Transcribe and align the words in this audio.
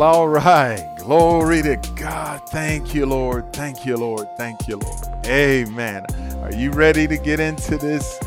All 0.00 0.28
right. 0.28 0.96
Glory 1.00 1.60
to 1.60 1.76
God. 1.94 2.48
Thank 2.48 2.94
you, 2.94 3.04
Lord. 3.04 3.52
Thank 3.52 3.84
you, 3.84 3.98
Lord. 3.98 4.26
Thank 4.38 4.66
you, 4.66 4.78
Lord. 4.78 5.26
Amen. 5.26 6.06
Are 6.38 6.54
you 6.54 6.70
ready 6.70 7.06
to 7.06 7.18
get 7.18 7.38
into 7.38 7.76
this 7.76 8.18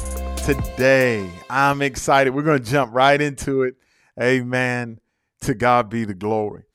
today? 0.46 1.28
I'm 1.50 1.82
excited. 1.82 2.30
We're 2.30 2.44
going 2.44 2.64
to 2.64 2.70
jump 2.70 2.94
right 2.94 3.20
into 3.20 3.64
it. 3.64 3.74
Amen. 4.22 5.00
To 5.42 5.56
God 5.56 5.90
be 5.90 6.06
the 6.06 6.14
glory. 6.14 6.66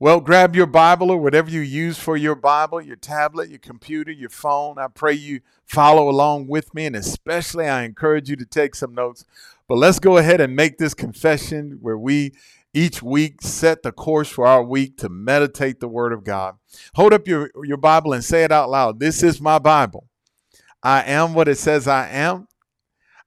Well, 0.00 0.18
grab 0.18 0.56
your 0.56 0.66
Bible 0.66 1.10
or 1.10 1.18
whatever 1.18 1.50
you 1.50 1.60
use 1.60 1.98
for 1.98 2.16
your 2.16 2.34
Bible, 2.34 2.80
your 2.80 2.96
tablet, 2.96 3.50
your 3.50 3.58
computer, 3.58 4.12
your 4.12 4.30
phone. 4.30 4.78
I 4.78 4.86
pray 4.86 5.12
you 5.12 5.40
follow 5.66 6.08
along 6.08 6.46
with 6.46 6.72
me, 6.72 6.86
and 6.86 6.96
especially 6.96 7.68
I 7.68 7.82
encourage 7.82 8.30
you 8.30 8.36
to 8.36 8.46
take 8.46 8.74
some 8.74 8.94
notes. 8.94 9.26
But 9.68 9.76
let's 9.76 9.98
go 9.98 10.16
ahead 10.16 10.40
and 10.40 10.56
make 10.56 10.78
this 10.78 10.94
confession 10.94 11.78
where 11.82 11.98
we 11.98 12.32
each 12.74 13.02
week 13.02 13.42
set 13.42 13.82
the 13.82 13.92
course 13.92 14.28
for 14.28 14.46
our 14.46 14.62
week 14.62 14.98
to 14.98 15.08
meditate 15.08 15.80
the 15.80 15.88
Word 15.88 16.12
of 16.12 16.24
God. 16.24 16.56
Hold 16.94 17.12
up 17.12 17.26
your, 17.26 17.50
your 17.64 17.76
Bible 17.76 18.12
and 18.12 18.24
say 18.24 18.44
it 18.44 18.52
out 18.52 18.70
loud. 18.70 19.00
This 19.00 19.22
is 19.22 19.40
my 19.40 19.58
Bible. 19.58 20.08
I 20.82 21.02
am 21.02 21.34
what 21.34 21.48
it 21.48 21.58
says 21.58 21.88
I 21.88 22.08
am. 22.08 22.46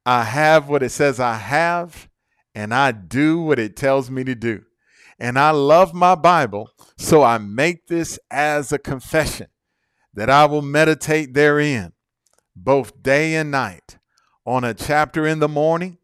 I 0.05 0.23
have 0.23 0.69
what 0.69 0.83
it 0.83 0.91
says 0.91 1.19
I 1.19 1.35
have. 1.35 2.09
And 2.53 2.73
I 2.73 2.91
do 2.91 3.41
what 3.41 3.59
it 3.59 3.75
tells 3.75 4.11
me 4.11 4.23
to 4.23 4.35
do. 4.35 4.63
And 5.19 5.37
I 5.37 5.51
love 5.51 5.93
my 5.93 6.15
Bible, 6.15 6.71
so 6.97 7.21
I 7.21 7.37
make 7.37 7.85
this 7.85 8.17
as 8.31 8.71
a 8.71 8.79
confession 8.79 9.47
that 10.15 10.31
I 10.31 10.45
will 10.45 10.63
meditate 10.63 11.35
therein 11.35 11.93
both 12.55 13.03
day 13.03 13.35
and 13.35 13.51
night 13.51 13.99
on 14.45 14.63
a 14.63 14.73
chapter 14.73 15.27
in 15.27 15.37
the 15.37 15.47
morning 15.47 15.99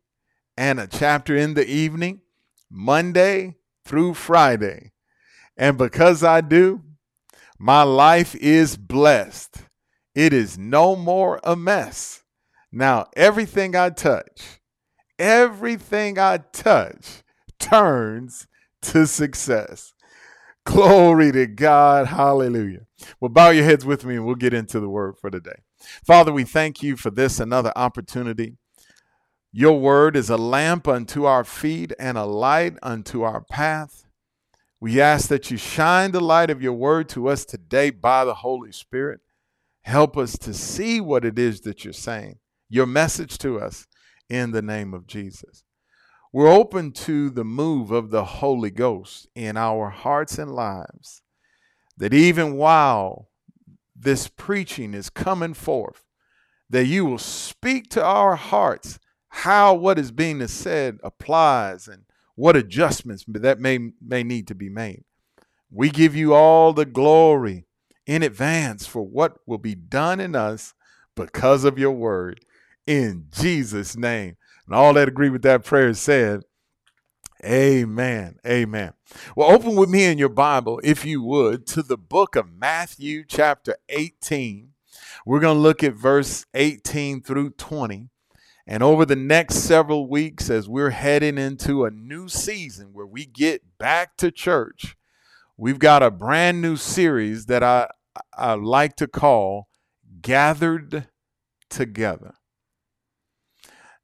and 0.55 0.80
a 0.80 0.85
chapter 0.85 1.35
in 1.35 1.55
the 1.55 1.67
evening 1.67 2.21
Monday 2.69 3.55
through 3.85 4.13
Friday. 4.13 4.91
And 5.55 5.77
because 5.77 6.23
I 6.23 6.41
do, 6.41 6.83
my 7.57 7.83
life 7.83 8.35
is 8.35 8.77
blessed. 8.77 9.63
It 10.13 10.33
is 10.33 10.57
no 10.57 10.95
more 10.95 11.39
a 11.43 11.55
mess. 11.55 12.23
Now, 12.71 13.07
everything 13.15 13.75
I 13.75 13.89
touch, 13.89 14.59
everything 15.17 16.19
I 16.19 16.39
touch 16.51 17.23
turns 17.59 18.47
to 18.83 19.07
success. 19.07 19.93
Glory 20.65 21.31
to 21.31 21.47
God. 21.47 22.07
Hallelujah. 22.07 22.87
Well, 23.19 23.29
bow 23.29 23.52
your 23.52 23.63
heads 23.63 23.85
with 23.85 24.05
me 24.05 24.15
and 24.15 24.25
we'll 24.25 24.35
get 24.35 24.53
into 24.53 24.79
the 24.79 24.89
word 24.89 25.17
for 25.17 25.29
today. 25.29 25.63
Father, 26.05 26.33
we 26.33 26.43
thank 26.43 26.83
you 26.83 26.97
for 26.97 27.09
this 27.09 27.39
another 27.39 27.71
opportunity 27.75 28.57
your 29.58 29.80
word 29.80 30.16
is 30.16 30.30
a 30.30 30.38
lamp 30.38 30.88
unto 30.88 31.25
our 31.25 31.44
feet 31.44 31.91
and 31.97 32.16
a 32.16 32.25
light 32.25 32.77
unto 32.83 33.23
our 33.23 33.41
path. 33.41 34.05
We 34.80 35.02
ask 35.02 35.30
that 35.30 35.49
you 35.49 35.58
shine 35.58 36.11
the 36.11 36.19
light 36.19 36.52
of 36.52 36.61
your 36.61 36.73
word 36.73 37.09
to 37.09 37.27
us 37.27 37.44
today 37.44 37.89
by 37.89 38.23
the 38.23 38.36
Holy 38.36 38.72
Spirit. 38.72 39.19
Help 39.81 40.16
us 40.16 40.38
to 40.38 40.53
see 40.53 41.02
what 41.02 41.25
it 41.25 41.39
is 41.39 41.61
that 41.61 41.83
you're 41.83 41.91
saying, 41.91 42.38
your 42.69 42.86
message 42.86 43.39
to 43.39 43.59
us 43.59 43.88
in 44.30 44.52
the 44.52 44.61
name 44.61 44.94
of 44.94 45.08
Jesus. 45.08 45.64
We're 46.31 46.53
open 46.53 46.92
to 46.92 47.31
the 47.31 47.44
move 47.44 47.89
of 47.89 48.11
the 48.11 48.25
Holy 48.25 48.69
Ghost 48.69 49.27
in 49.33 49.58
our 49.58 49.89
hearts 49.89 50.38
and 50.38 50.53
lives, 50.53 51.23
that 51.97 52.14
even 52.14 52.58
while 52.58 53.30
this 53.95 54.27
preaching 54.27 54.94
is 54.94 55.09
coming 55.09 55.55
forth, 55.55 56.03
that 56.69 56.86
you 56.86 57.05
will 57.08 57.17
speak 57.17 57.89
to 57.89 58.05
our 58.05 58.36
hearts 58.36 58.99
how 59.38 59.71
what 59.71 59.99
is 59.99 60.11
being 60.11 60.45
said 60.47 60.97
applies 61.03 61.88
and 61.88 62.03
what 62.33 62.55
adjustments 62.55 63.23
that 63.27 63.59
may 63.59 63.92
may 64.02 64.23
need 64.23 64.48
to 64.48 64.55
be 64.55 64.67
made. 64.67 65.03
We 65.70 65.92
give 65.92 66.15
you 66.15 66.33
all 66.33 66.73
the 66.73 66.86
glory 66.86 67.65
in 68.08 68.23
advance 68.23 68.87
for 68.87 69.03
what 69.03 69.37
will 69.45 69.59
be 69.59 69.75
done 69.75 70.20
in 70.20 70.36
us 70.36 70.73
because 71.15 71.65
of 71.65 71.77
your 71.77 71.92
word 71.92 72.39
in 72.87 73.27
Jesus 73.30 73.95
name. 73.95 74.37
And 74.65 74.73
all 74.73 74.93
that 74.93 75.08
agree 75.08 75.30
with 75.30 75.43
that 75.43 75.64
prayer 75.64 75.93
said, 75.93 76.42
Amen. 77.45 78.39
Amen. 78.45 78.93
Well, 79.36 79.52
open 79.52 79.75
with 79.75 79.89
me 79.89 80.05
in 80.05 80.17
your 80.17 80.30
Bible, 80.30 80.81
if 80.83 81.05
you 81.05 81.21
would, 81.21 81.67
to 81.67 81.83
the 81.83 81.98
book 81.98 82.36
of 82.36 82.52
Matthew, 82.52 83.23
chapter 83.23 83.75
18. 83.89 84.69
We're 85.27 85.42
going 85.42 85.58
to 85.58 85.61
look 85.61 85.83
at 85.83 85.93
verse 85.93 86.48
18 86.55 87.21
through 87.21 87.52
20. 87.52 88.09
And 88.70 88.83
over 88.83 89.05
the 89.05 89.16
next 89.16 89.55
several 89.60 90.10
weeks, 90.10 90.50
as 90.50 90.67
we're 90.67 90.89
heading 90.89 91.38
into 91.38 91.86
a 91.86 91.92
new 91.92 92.28
season 92.28 92.89
where 92.92 93.05
we 93.08 93.26
get 93.26 93.78
back 93.78 94.17
to 94.17 94.30
church, 94.30 94.98
we've 95.55 95.80
got 95.80 96.04
a 96.04 96.11
brand 96.11 96.61
new 96.61 96.76
series 96.76 97.45
that 97.45 97.64
I, 97.64 97.88
I 98.38 98.55
like 98.55 98.98
to 98.98 99.08
call 99.08 99.70
Gathered 100.22 101.08
Together. 101.70 102.33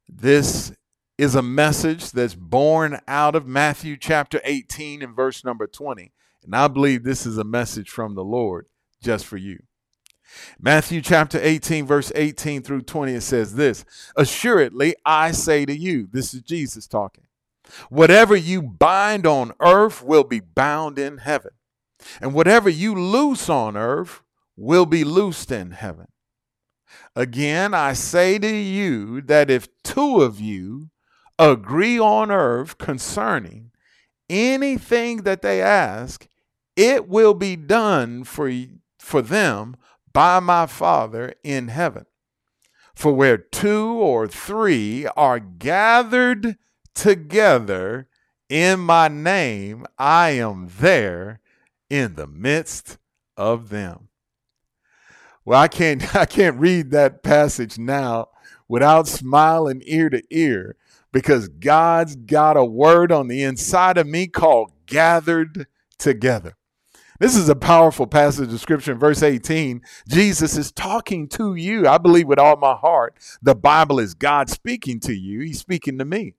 This 0.08 0.72
is 1.18 1.34
a 1.34 1.42
message 1.42 2.12
that's 2.12 2.34
born 2.34 3.00
out 3.06 3.34
of 3.34 3.46
Matthew 3.46 3.98
chapter 3.98 4.40
18 4.44 5.02
and 5.02 5.14
verse 5.14 5.44
number 5.44 5.66
20. 5.66 6.12
And 6.42 6.56
I 6.56 6.68
believe 6.68 7.04
this 7.04 7.26
is 7.26 7.36
a 7.36 7.44
message 7.44 7.90
from 7.90 8.14
the 8.14 8.24
Lord 8.24 8.66
just 9.02 9.26
for 9.26 9.36
you. 9.36 9.58
Matthew 10.60 11.00
chapter 11.00 11.38
18, 11.40 11.86
verse 11.86 12.12
18 12.14 12.62
through 12.62 12.82
20, 12.82 13.14
it 13.14 13.20
says 13.22 13.54
this 13.54 13.84
Assuredly, 14.16 14.94
I 15.04 15.32
say 15.32 15.64
to 15.66 15.76
you, 15.76 16.08
this 16.10 16.34
is 16.34 16.42
Jesus 16.42 16.86
talking, 16.86 17.24
whatever 17.88 18.36
you 18.36 18.62
bind 18.62 19.26
on 19.26 19.52
earth 19.60 20.02
will 20.02 20.24
be 20.24 20.40
bound 20.40 20.98
in 20.98 21.18
heaven, 21.18 21.52
and 22.20 22.34
whatever 22.34 22.68
you 22.68 22.94
loose 22.94 23.48
on 23.48 23.76
earth 23.76 24.22
will 24.56 24.86
be 24.86 25.04
loosed 25.04 25.50
in 25.50 25.72
heaven. 25.72 26.06
Again, 27.16 27.74
I 27.74 27.92
say 27.92 28.38
to 28.38 28.48
you 28.48 29.20
that 29.22 29.50
if 29.50 29.68
two 29.82 30.20
of 30.20 30.40
you 30.40 30.90
agree 31.38 31.98
on 31.98 32.30
earth 32.30 32.78
concerning 32.78 33.70
anything 34.28 35.22
that 35.22 35.42
they 35.42 35.62
ask, 35.62 36.26
it 36.76 37.08
will 37.08 37.34
be 37.34 37.56
done 37.56 38.24
for, 38.24 38.50
for 38.98 39.22
them 39.22 39.76
by 40.14 40.40
my 40.40 40.64
Father 40.64 41.34
in 41.44 41.68
heaven. 41.68 42.06
For 42.94 43.12
where 43.12 43.36
two 43.36 43.88
or 43.88 44.26
three 44.26 45.06
are 45.16 45.40
gathered 45.40 46.56
together 46.94 48.08
in 48.48 48.80
my 48.80 49.08
name, 49.08 49.84
I 49.98 50.30
am 50.30 50.70
there 50.78 51.40
in 51.90 52.14
the 52.14 52.28
midst 52.28 52.98
of 53.36 53.68
them. 53.68 54.08
Well, 55.44 55.60
I 55.60 55.68
can't 55.68 56.14
I 56.16 56.24
can't 56.24 56.58
read 56.58 56.90
that 56.92 57.22
passage 57.22 57.78
now 57.78 58.28
without 58.68 59.08
smiling 59.08 59.82
ear 59.84 60.08
to 60.10 60.22
ear 60.30 60.76
because 61.12 61.48
God's 61.48 62.16
got 62.16 62.56
a 62.56 62.64
word 62.64 63.12
on 63.12 63.28
the 63.28 63.42
inside 63.42 63.98
of 63.98 64.06
me 64.06 64.26
called 64.26 64.72
gathered 64.86 65.66
together. 65.98 66.56
This 67.24 67.36
is 67.36 67.48
a 67.48 67.56
powerful 67.56 68.06
passage 68.06 68.52
of 68.52 68.60
scripture 68.60 68.94
verse 68.94 69.22
18. 69.22 69.80
Jesus 70.06 70.58
is 70.58 70.70
talking 70.70 71.26
to 71.28 71.54
you. 71.54 71.88
I 71.88 71.96
believe 71.96 72.28
with 72.28 72.38
all 72.38 72.58
my 72.58 72.74
heart, 72.74 73.16
the 73.40 73.54
Bible 73.54 73.98
is 73.98 74.12
God 74.12 74.50
speaking 74.50 75.00
to 75.00 75.14
you. 75.14 75.40
He's 75.40 75.58
speaking 75.58 75.96
to 75.96 76.04
me. 76.04 76.34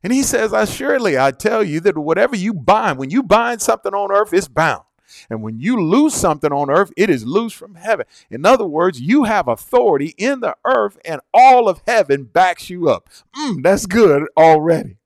And 0.00 0.12
he 0.12 0.22
says, 0.22 0.54
I 0.54 0.64
surely 0.64 1.18
I 1.18 1.32
tell 1.32 1.64
you 1.64 1.80
that 1.80 1.98
whatever 1.98 2.36
you 2.36 2.54
bind, 2.54 2.98
when 2.98 3.10
you 3.10 3.24
bind 3.24 3.60
something 3.60 3.92
on 3.92 4.12
earth, 4.12 4.32
it's 4.32 4.46
bound. 4.46 4.84
And 5.28 5.42
when 5.42 5.58
you 5.58 5.82
lose 5.82 6.14
something 6.14 6.52
on 6.52 6.70
earth, 6.70 6.92
it 6.96 7.10
is 7.10 7.26
loose 7.26 7.52
from 7.52 7.74
heaven. 7.74 8.06
In 8.30 8.46
other 8.46 8.64
words, 8.64 9.00
you 9.00 9.24
have 9.24 9.48
authority 9.48 10.14
in 10.18 10.38
the 10.38 10.54
earth, 10.64 11.00
and 11.04 11.20
all 11.34 11.68
of 11.68 11.82
heaven 11.84 12.22
backs 12.22 12.70
you 12.70 12.88
up. 12.88 13.08
Mm, 13.36 13.64
that's 13.64 13.86
good 13.86 14.28
already. 14.36 14.98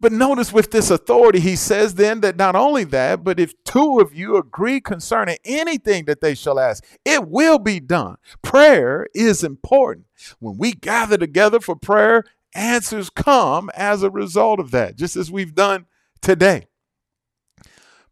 But 0.00 0.12
notice 0.12 0.50
with 0.50 0.70
this 0.70 0.90
authority, 0.90 1.40
he 1.40 1.56
says 1.56 1.94
then 1.94 2.22
that 2.22 2.36
not 2.36 2.56
only 2.56 2.84
that, 2.84 3.22
but 3.22 3.38
if 3.38 3.59
two 3.70 4.00
of 4.00 4.14
you 4.14 4.36
agree 4.36 4.80
concerning 4.80 5.38
anything 5.44 6.04
that 6.06 6.20
they 6.20 6.34
shall 6.34 6.58
ask, 6.58 6.84
it 7.04 7.28
will 7.28 7.58
be 7.58 7.78
done. 7.78 8.16
Prayer 8.42 9.06
is 9.14 9.44
important. 9.44 10.06
When 10.40 10.58
we 10.58 10.72
gather 10.72 11.16
together 11.16 11.60
for 11.60 11.76
prayer, 11.76 12.24
answers 12.52 13.10
come 13.10 13.70
as 13.74 14.02
a 14.02 14.10
result 14.10 14.58
of 14.58 14.72
that, 14.72 14.96
just 14.96 15.14
as 15.14 15.30
we've 15.30 15.54
done 15.54 15.86
today. 16.20 16.66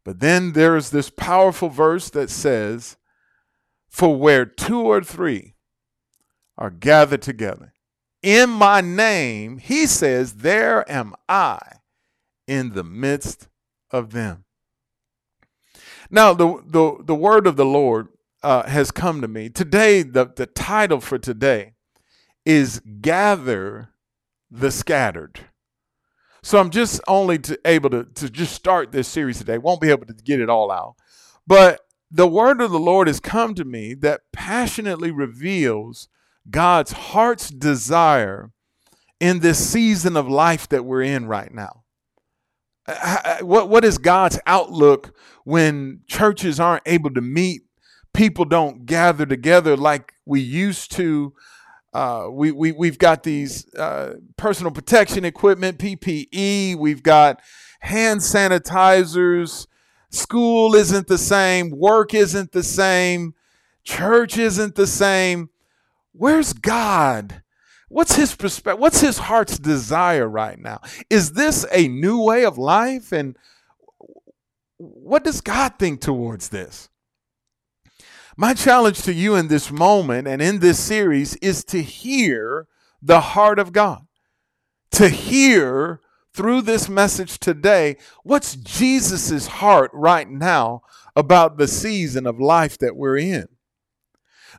But 0.05 0.21
then 0.21 0.53
there's 0.53 0.91
this 0.91 1.11
powerful 1.11 1.69
verse 1.69 2.09
that 2.11 2.31
says, 2.31 2.97
For 3.89 4.17
where 4.17 4.47
two 4.47 4.81
or 4.81 5.03
three 5.03 5.55
are 6.57 6.71
gathered 6.71 7.23
together, 7.23 7.75
in 8.23 8.49
my 8.49 8.81
name, 8.81 9.59
he 9.59 9.87
says, 9.87 10.35
There 10.35 10.91
am 10.91 11.15
I 11.29 11.59
in 12.47 12.75
the 12.75 12.85
midst 12.85 13.49
of 13.91 14.13
them. 14.13 14.45
Now, 16.11 16.33
the, 16.33 16.63
the, 16.67 16.97
the 17.05 17.15
word 17.15 17.47
of 17.47 17.57
the 17.57 17.67
Lord 17.67 18.09
uh, 18.43 18.67
has 18.69 18.91
come 18.91 19.21
to 19.21 19.29
me. 19.29 19.49
Today, 19.49 20.03
the, 20.03 20.31
the 20.35 20.47
title 20.47 21.01
for 21.01 21.19
today 21.19 21.75
is 22.45 22.81
Gather 23.01 23.91
the 24.51 24.71
Scattered. 24.71 25.41
So 26.43 26.59
I'm 26.59 26.71
just 26.71 27.01
only 27.07 27.39
to, 27.41 27.59
able 27.65 27.91
to, 27.91 28.05
to 28.05 28.31
just 28.31 28.55
start 28.55 28.93
this 28.93 29.09
series 29.09 29.39
today. 29.39 29.59
Won't 29.59 29.81
be 29.81 29.91
able 29.91 30.07
to 30.07 30.15
get 30.15 30.41
it 30.41 30.49
all 30.49 30.71
out. 30.71 30.95
But 31.47 31.81
the 32.11 32.27
word 32.27 32.63
of 32.63 32.71
the 32.71 32.79
Lord 32.79 33.07
has 33.07 33.21
come 33.21 33.55
to 33.55 33.65
me 33.65 33.93
that 33.95 34.23
passionately 34.33 35.11
reveals 35.11 36.09
God's 36.49 36.93
heart's 36.93 37.51
desire 37.51 38.53
in 39.21 39.41
this 39.41 39.59
season 39.59 40.17
of 40.17 40.29
life 40.29 40.69
that 40.69 40.85
we're 40.85 41.03
in 41.03 41.27
right 41.27 41.53
now. 41.53 41.85
What, 43.41 43.69
what 43.69 43.85
is 43.85 43.99
God's 43.99 44.39
outlook 44.47 45.15
when 45.49 46.01
churches 46.07 46.61
aren't 46.61 46.83
able 46.85 47.09
to 47.09 47.23
meet? 47.23 47.63
People 48.13 48.45
don't 48.45 48.85
gather 48.85 49.25
together 49.25 49.79
like 49.79 50.13
we 50.27 50.41
used 50.41 50.93
to. 50.93 51.33
Uh, 51.95 52.27
we, 52.31 52.53
we, 52.53 52.71
we've 52.73 52.99
got 52.99 53.23
these 53.23 53.67
uh, 53.75 54.17
personal 54.37 54.71
protection 54.71 55.25
equipment, 55.25 55.79
PPE. 55.79 56.77
We've 56.77 57.03
got 57.03 57.41
hand 57.81 58.21
sanitizers. 58.21 59.67
School 60.11 60.75
isn't 60.75 61.07
the 61.07 61.17
same. 61.17 61.71
Work 61.71 62.13
isn't 62.13 62.53
the 62.53 62.63
same. 62.63 63.33
Church 63.85 64.37
isn't 64.37 64.75
the 64.75 64.87
same. 64.87 65.49
Where's 66.13 66.53
God? 66.53 67.43
What's 67.89 68.17
his 68.17 68.37
perspective? 68.37 68.81
What's 68.81 69.01
his 69.01 69.17
heart's 69.17 69.59
desire 69.59 70.29
right 70.29 70.59
now? 70.59 70.83
Is 71.09 71.33
this 71.33 71.65
a 71.73 71.89
new 71.89 72.23
way 72.23 72.45
of 72.45 72.59
life? 72.59 73.13
And 73.13 73.35
what 74.79 75.25
does 75.25 75.41
God 75.41 75.75
think 75.79 76.01
towards 76.01 76.49
this? 76.49 76.89
My 78.37 78.55
challenge 78.55 79.03
to 79.03 79.13
you 79.13 79.35
in 79.35 79.49
this 79.49 79.71
moment 79.71 80.29
and 80.29 80.41
in 80.41 80.61
this 80.61 80.79
series 80.79 81.35
is 81.37 81.65
to 81.65 81.83
hear 81.83 82.67
the 83.03 83.21
heart 83.21 83.59
of 83.59 83.73
God, 83.73 84.07
to 84.93 85.09
hear 85.09 86.01
through 86.33 86.63
this 86.63 86.89
message 86.89 87.39
today 87.39 87.97
what's 88.23 88.55
Jesus's 88.55 89.49
heart 89.49 89.91
right 89.93 90.31
now 90.31 90.83
about 91.17 91.59
the 91.59 91.67
season 91.67 92.27
of 92.27 92.39
life 92.39 92.79
that 92.79 92.97
we're 92.97 93.19
in 93.19 93.49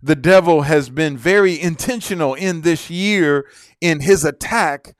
the 0.02 0.16
devil 0.16 0.64
has 0.64 0.90
been 0.90 1.18
very 1.18 1.60
intentional 1.60 2.34
in 2.34 2.62
this 2.62 2.90
year 2.90 3.48
in 3.82 4.02
his 4.02 4.24
attack. 4.24 4.96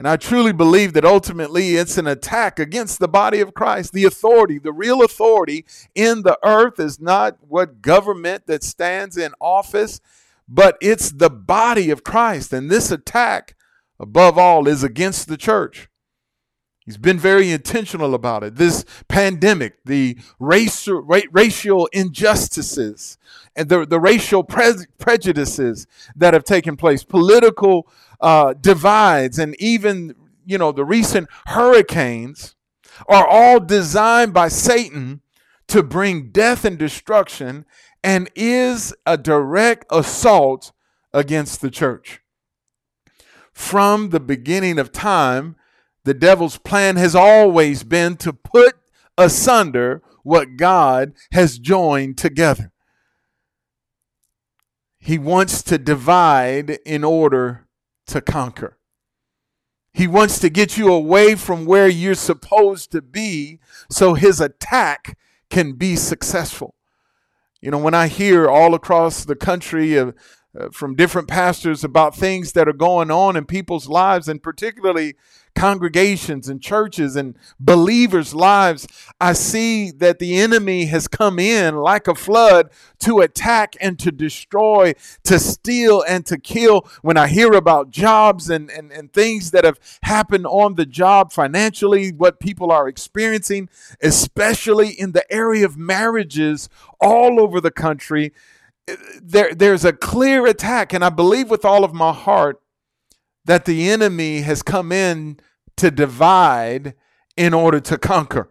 And 0.00 0.08
I 0.08 0.16
truly 0.16 0.54
believe 0.54 0.94
that 0.94 1.04
ultimately 1.04 1.76
it's 1.76 1.98
an 1.98 2.06
attack 2.06 2.58
against 2.58 3.00
the 3.00 3.06
body 3.06 3.40
of 3.40 3.52
Christ. 3.52 3.92
The 3.92 4.06
authority, 4.06 4.58
the 4.58 4.72
real 4.72 5.02
authority 5.04 5.66
in 5.94 6.22
the 6.22 6.38
earth 6.42 6.80
is 6.80 6.98
not 6.98 7.36
what 7.46 7.82
government 7.82 8.46
that 8.46 8.64
stands 8.64 9.18
in 9.18 9.34
office, 9.42 10.00
but 10.48 10.78
it's 10.80 11.10
the 11.10 11.28
body 11.28 11.90
of 11.90 12.02
Christ. 12.02 12.50
And 12.54 12.70
this 12.70 12.90
attack, 12.90 13.54
above 13.98 14.38
all, 14.38 14.66
is 14.66 14.82
against 14.82 15.28
the 15.28 15.36
church. 15.36 15.90
He's 16.90 16.96
been 16.96 17.20
very 17.20 17.52
intentional 17.52 18.16
about 18.16 18.42
it. 18.42 18.56
This 18.56 18.84
pandemic, 19.06 19.84
the 19.84 20.18
racial, 20.40 21.02
racial 21.02 21.86
injustices, 21.92 23.16
and 23.54 23.68
the, 23.68 23.86
the 23.86 24.00
racial 24.00 24.42
pre- 24.42 24.86
prejudices 24.98 25.86
that 26.16 26.34
have 26.34 26.42
taken 26.42 26.76
place, 26.76 27.04
political 27.04 27.88
uh, 28.20 28.54
divides, 28.54 29.38
and 29.38 29.54
even 29.60 30.16
you 30.44 30.58
know 30.58 30.72
the 30.72 30.84
recent 30.84 31.28
hurricanes 31.46 32.56
are 33.06 33.24
all 33.24 33.60
designed 33.60 34.34
by 34.34 34.48
Satan 34.48 35.20
to 35.68 35.84
bring 35.84 36.32
death 36.32 36.64
and 36.64 36.76
destruction, 36.76 37.66
and 38.02 38.28
is 38.34 38.92
a 39.06 39.16
direct 39.16 39.86
assault 39.92 40.72
against 41.12 41.60
the 41.60 41.70
church. 41.70 42.20
From 43.52 44.10
the 44.10 44.18
beginning 44.18 44.80
of 44.80 44.90
time, 44.90 45.54
the 46.04 46.14
devil's 46.14 46.58
plan 46.58 46.96
has 46.96 47.14
always 47.14 47.84
been 47.84 48.16
to 48.18 48.32
put 48.32 48.76
asunder 49.18 50.02
what 50.22 50.56
God 50.56 51.12
has 51.32 51.58
joined 51.58 52.18
together. 52.18 52.72
He 54.98 55.18
wants 55.18 55.62
to 55.62 55.78
divide 55.78 56.78
in 56.84 57.04
order 57.04 57.66
to 58.06 58.20
conquer. 58.20 58.78
He 59.92 60.06
wants 60.06 60.38
to 60.40 60.50
get 60.50 60.76
you 60.76 60.92
away 60.92 61.34
from 61.34 61.64
where 61.64 61.88
you're 61.88 62.14
supposed 62.14 62.92
to 62.92 63.02
be 63.02 63.58
so 63.90 64.14
his 64.14 64.40
attack 64.40 65.18
can 65.48 65.72
be 65.72 65.96
successful. 65.96 66.74
You 67.60 67.70
know, 67.70 67.78
when 67.78 67.94
I 67.94 68.06
hear 68.06 68.48
all 68.48 68.74
across 68.74 69.24
the 69.24 69.36
country 69.36 69.96
of 69.96 70.14
uh, 70.58 70.68
from 70.72 70.96
different 70.96 71.28
pastors 71.28 71.84
about 71.84 72.16
things 72.16 72.52
that 72.52 72.68
are 72.68 72.72
going 72.72 73.08
on 73.10 73.36
in 73.36 73.44
people's 73.44 73.88
lives, 73.88 74.28
and 74.28 74.42
particularly 74.42 75.14
congregations 75.54 76.48
and 76.48 76.62
churches 76.62 77.16
and 77.16 77.36
believers' 77.58 78.34
lives, 78.34 78.86
I 79.20 79.32
see 79.34 79.90
that 79.92 80.18
the 80.18 80.38
enemy 80.38 80.86
has 80.86 81.08
come 81.08 81.38
in 81.38 81.76
like 81.76 82.08
a 82.08 82.14
flood 82.14 82.70
to 83.00 83.20
attack 83.20 83.76
and 83.80 83.98
to 83.98 84.10
destroy, 84.10 84.94
to 85.24 85.38
steal 85.38 86.02
and 86.06 86.24
to 86.26 86.38
kill. 86.38 86.88
When 87.02 87.16
I 87.16 87.28
hear 87.28 87.52
about 87.52 87.90
jobs 87.90 88.50
and, 88.50 88.70
and, 88.70 88.92
and 88.92 89.12
things 89.12 89.50
that 89.50 89.64
have 89.64 89.78
happened 90.02 90.46
on 90.46 90.74
the 90.74 90.86
job 90.86 91.32
financially, 91.32 92.10
what 92.10 92.40
people 92.40 92.70
are 92.70 92.88
experiencing, 92.88 93.68
especially 94.02 94.88
in 94.88 95.12
the 95.12 95.30
area 95.32 95.64
of 95.64 95.76
marriages 95.76 96.68
all 97.00 97.40
over 97.40 97.60
the 97.60 97.70
country 97.70 98.32
eh, 98.88 98.96
there, 99.22 99.54
there's 99.54 99.84
a 99.84 99.92
clear 99.92 100.46
attack, 100.46 100.92
and 100.92 101.04
I 101.04 101.10
believe 101.10 101.50
with 101.50 101.64
all 101.64 101.84
of 101.84 101.94
my 101.94 102.12
heart 102.12 102.60
that 103.44 103.64
the 103.64 103.90
enemy 103.90 104.40
has 104.40 104.62
come 104.62 104.92
in 104.92 105.38
to 105.76 105.90
divide 105.90 106.94
in 107.36 107.54
order 107.54 107.80
to 107.80 107.98
conquer. 107.98 108.50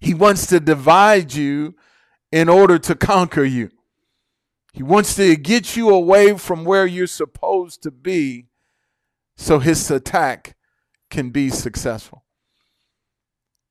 He 0.00 0.14
wants 0.14 0.46
to 0.46 0.60
divide 0.60 1.34
you 1.34 1.74
in 2.30 2.48
order 2.48 2.78
to 2.78 2.94
conquer 2.94 3.44
you. 3.44 3.70
He 4.72 4.82
wants 4.82 5.14
to 5.16 5.36
get 5.36 5.76
you 5.76 5.90
away 5.90 6.36
from 6.38 6.64
where 6.64 6.86
you're 6.86 7.06
supposed 7.06 7.82
to 7.82 7.90
be 7.90 8.46
so 9.36 9.58
his 9.58 9.90
attack 9.90 10.56
can 11.10 11.30
be 11.30 11.50
successful. 11.50 12.24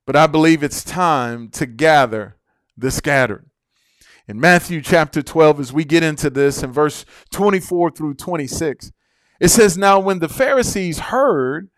But 0.05 0.15
I 0.15 0.27
believe 0.27 0.63
it's 0.63 0.83
time 0.83 1.49
to 1.49 1.65
gather 1.65 2.37
the 2.77 2.91
scattered 2.91 3.51
in 4.27 4.39
Matthew 4.39 4.81
chapter 4.81 5.21
12, 5.21 5.59
as 5.59 5.73
we 5.73 5.83
get 5.83 6.03
into 6.03 6.29
this 6.29 6.63
in 6.63 6.71
verse 6.71 7.05
24 7.31 7.91
through 7.91 8.13
26, 8.13 8.91
it 9.41 9.49
says, 9.49 9.77
Now 9.77 9.99
when 9.99 10.19
the 10.19 10.29
Pharisees 10.29 10.99
heard, 10.99 11.69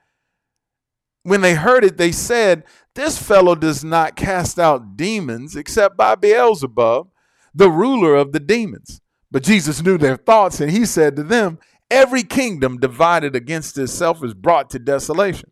when 1.23 1.39
they 1.39 1.55
heard 1.55 1.85
it, 1.85 1.97
they 1.97 2.11
said, 2.11 2.65
This 2.93 3.17
fellow 3.17 3.55
does 3.55 3.83
not 3.83 4.17
cast 4.17 4.59
out 4.59 4.97
demons 4.97 5.55
except 5.55 5.95
by 5.95 6.15
Beelzebub, 6.15 7.07
the 7.55 7.71
ruler 7.71 8.15
of 8.15 8.33
the 8.33 8.41
demons. 8.41 8.99
But 9.31 9.43
Jesus 9.43 9.81
knew 9.81 9.97
their 9.97 10.17
thoughts, 10.17 10.59
and 10.59 10.69
he 10.69 10.85
said 10.85 11.15
to 11.15 11.23
them, 11.23 11.57
Every 11.89 12.23
kingdom 12.23 12.79
divided 12.79 13.35
against 13.35 13.77
itself 13.77 14.23
is 14.23 14.33
brought 14.33 14.69
to 14.71 14.79
desolation, 14.79 15.51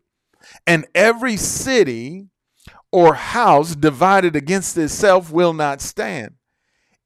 and 0.66 0.86
every 0.94 1.38
city 1.38 2.26
or 2.92 3.14
house 3.14 3.74
divided 3.74 4.36
against 4.36 4.76
itself 4.76 5.32
will 5.32 5.54
not 5.54 5.80
stand. 5.80 6.34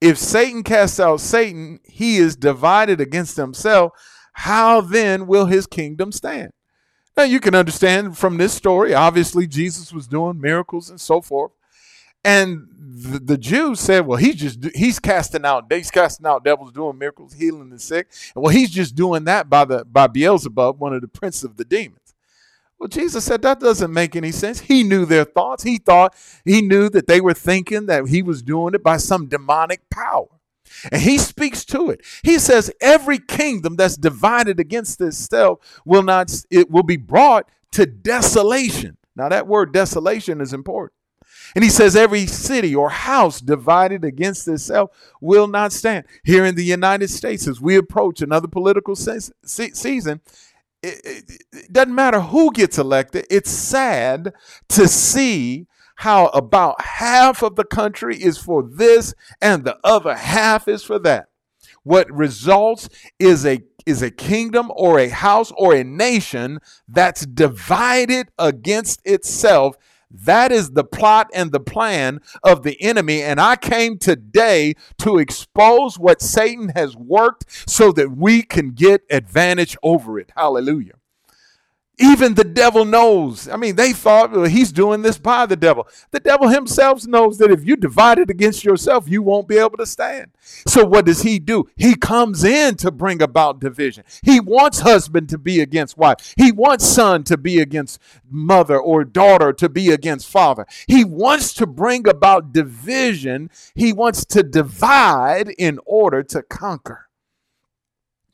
If 0.00 0.18
Satan 0.18 0.64
casts 0.64 0.98
out 0.98 1.20
Satan, 1.20 1.78
he 1.84 2.16
is 2.16 2.34
divided 2.34 3.00
against 3.00 3.36
himself. 3.36 3.92
How 4.40 4.82
then 4.82 5.26
will 5.26 5.46
his 5.46 5.66
kingdom 5.66 6.12
stand? 6.12 6.52
Now 7.16 7.22
you 7.22 7.40
can 7.40 7.54
understand 7.54 8.18
from 8.18 8.36
this 8.36 8.52
story, 8.52 8.92
obviously 8.92 9.46
Jesus 9.46 9.94
was 9.94 10.06
doing 10.06 10.38
miracles 10.38 10.90
and 10.90 11.00
so 11.00 11.22
forth. 11.22 11.52
And 12.22 12.68
the, 12.78 13.18
the 13.18 13.38
Jews 13.38 13.80
said, 13.80 14.06
well, 14.06 14.18
he's 14.18 14.34
just, 14.34 14.58
he's 14.74 14.98
casting 14.98 15.46
out, 15.46 15.72
he's 15.72 15.90
casting 15.90 16.26
out 16.26 16.44
devils, 16.44 16.70
doing 16.70 16.98
miracles, 16.98 17.32
healing 17.32 17.70
the 17.70 17.78
sick. 17.78 18.08
Well, 18.34 18.52
he's 18.52 18.70
just 18.70 18.94
doing 18.94 19.24
that 19.24 19.48
by 19.48 19.64
the, 19.64 19.86
by 19.86 20.06
Beelzebub, 20.06 20.78
one 20.78 20.92
of 20.92 21.00
the 21.00 21.08
princes 21.08 21.44
of 21.44 21.56
the 21.56 21.64
demons. 21.64 22.14
Well, 22.78 22.88
Jesus 22.88 23.24
said 23.24 23.40
that 23.40 23.58
doesn't 23.58 23.90
make 23.90 24.16
any 24.16 24.32
sense. 24.32 24.60
He 24.60 24.82
knew 24.82 25.06
their 25.06 25.24
thoughts. 25.24 25.62
He 25.62 25.78
thought, 25.78 26.14
he 26.44 26.60
knew 26.60 26.90
that 26.90 27.06
they 27.06 27.22
were 27.22 27.32
thinking 27.32 27.86
that 27.86 28.06
he 28.08 28.22
was 28.22 28.42
doing 28.42 28.74
it 28.74 28.82
by 28.82 28.98
some 28.98 29.28
demonic 29.28 29.88
power. 29.88 30.28
And 30.90 31.02
he 31.02 31.18
speaks 31.18 31.64
to 31.66 31.90
it. 31.90 32.00
He 32.22 32.38
says, 32.38 32.70
every 32.80 33.18
kingdom 33.18 33.76
that's 33.76 33.96
divided 33.96 34.60
against 34.60 35.00
itself 35.00 35.80
will 35.84 36.02
not, 36.02 36.32
it 36.50 36.70
will 36.70 36.82
be 36.82 36.96
brought 36.96 37.48
to 37.72 37.86
desolation. 37.86 38.96
Now, 39.14 39.28
that 39.28 39.46
word 39.46 39.72
desolation 39.72 40.40
is 40.40 40.52
important. 40.52 40.92
And 41.54 41.64
he 41.64 41.70
says, 41.70 41.96
every 41.96 42.26
city 42.26 42.74
or 42.74 42.90
house 42.90 43.40
divided 43.40 44.04
against 44.04 44.46
itself 44.48 44.90
will 45.20 45.46
not 45.46 45.72
stand. 45.72 46.04
Here 46.24 46.44
in 46.44 46.54
the 46.54 46.64
United 46.64 47.08
States, 47.08 47.46
as 47.46 47.60
we 47.60 47.76
approach 47.76 48.20
another 48.20 48.48
political 48.48 48.96
se- 48.96 49.30
season, 49.44 50.20
it, 50.82 51.24
it, 51.52 51.72
doesn't 51.72 51.94
matter 51.94 52.20
who 52.20 52.52
gets 52.52 52.78
elected. 52.78 53.26
It's 53.30 53.50
sad 53.50 54.34
to 54.70 54.88
see 54.88 55.66
how 55.96 56.26
about 56.26 56.80
half 56.80 57.42
of 57.42 57.56
the 57.56 57.64
country 57.64 58.16
is 58.16 58.38
for 58.38 58.62
this 58.62 59.14
and 59.40 59.64
the 59.64 59.78
other 59.82 60.14
half 60.14 60.68
is 60.68 60.82
for 60.82 60.98
that. 61.00 61.28
What 61.82 62.10
results 62.10 62.88
is 63.18 63.46
a 63.46 63.60
is 63.86 64.02
a 64.02 64.10
kingdom 64.10 64.72
or 64.74 64.98
a 64.98 65.08
house 65.08 65.52
or 65.56 65.74
a 65.74 65.84
nation 65.84 66.58
that's 66.88 67.24
divided 67.24 68.28
against 68.38 69.00
itself. 69.04 69.76
That 70.10 70.50
is 70.50 70.72
the 70.72 70.84
plot 70.84 71.28
and 71.32 71.52
the 71.52 71.60
plan 71.60 72.20
of 72.42 72.62
the 72.62 72.80
enemy. 72.82 73.22
And 73.22 73.40
I 73.40 73.56
came 73.56 73.98
today 73.98 74.74
to 74.98 75.18
expose 75.18 75.98
what 75.98 76.20
Satan 76.20 76.70
has 76.70 76.96
worked 76.96 77.70
so 77.70 77.92
that 77.92 78.16
we 78.16 78.42
can 78.42 78.70
get 78.70 79.02
advantage 79.08 79.76
over 79.82 80.18
it. 80.18 80.32
Hallelujah. 80.36 80.94
Even 81.98 82.34
the 82.34 82.44
devil 82.44 82.84
knows. 82.84 83.48
I 83.48 83.56
mean, 83.56 83.76
they 83.76 83.94
thought 83.94 84.30
well, 84.30 84.44
he's 84.44 84.70
doing 84.70 85.00
this 85.00 85.16
by 85.16 85.46
the 85.46 85.56
devil. 85.56 85.88
The 86.10 86.20
devil 86.20 86.48
himself 86.48 87.06
knows 87.06 87.38
that 87.38 87.50
if 87.50 87.64
you 87.64 87.74
divide 87.74 88.18
it 88.18 88.28
against 88.28 88.64
yourself, 88.64 89.08
you 89.08 89.22
won't 89.22 89.48
be 89.48 89.56
able 89.56 89.78
to 89.78 89.86
stand. 89.86 90.32
So, 90.66 90.84
what 90.84 91.06
does 91.06 91.22
he 91.22 91.38
do? 91.38 91.64
He 91.74 91.94
comes 91.94 92.44
in 92.44 92.74
to 92.76 92.90
bring 92.90 93.22
about 93.22 93.60
division. 93.60 94.04
He 94.22 94.40
wants 94.40 94.80
husband 94.80 95.30
to 95.30 95.38
be 95.38 95.60
against 95.60 95.96
wife, 95.96 96.34
he 96.36 96.52
wants 96.52 96.84
son 96.84 97.24
to 97.24 97.38
be 97.38 97.60
against 97.60 97.98
mother 98.28 98.78
or 98.78 99.02
daughter 99.02 99.54
to 99.54 99.68
be 99.70 99.90
against 99.90 100.28
father. 100.28 100.66
He 100.86 101.02
wants 101.02 101.54
to 101.54 101.66
bring 101.66 102.06
about 102.06 102.52
division, 102.52 103.50
he 103.74 103.94
wants 103.94 104.26
to 104.26 104.42
divide 104.42 105.48
in 105.56 105.80
order 105.86 106.22
to 106.24 106.42
conquer. 106.42 107.08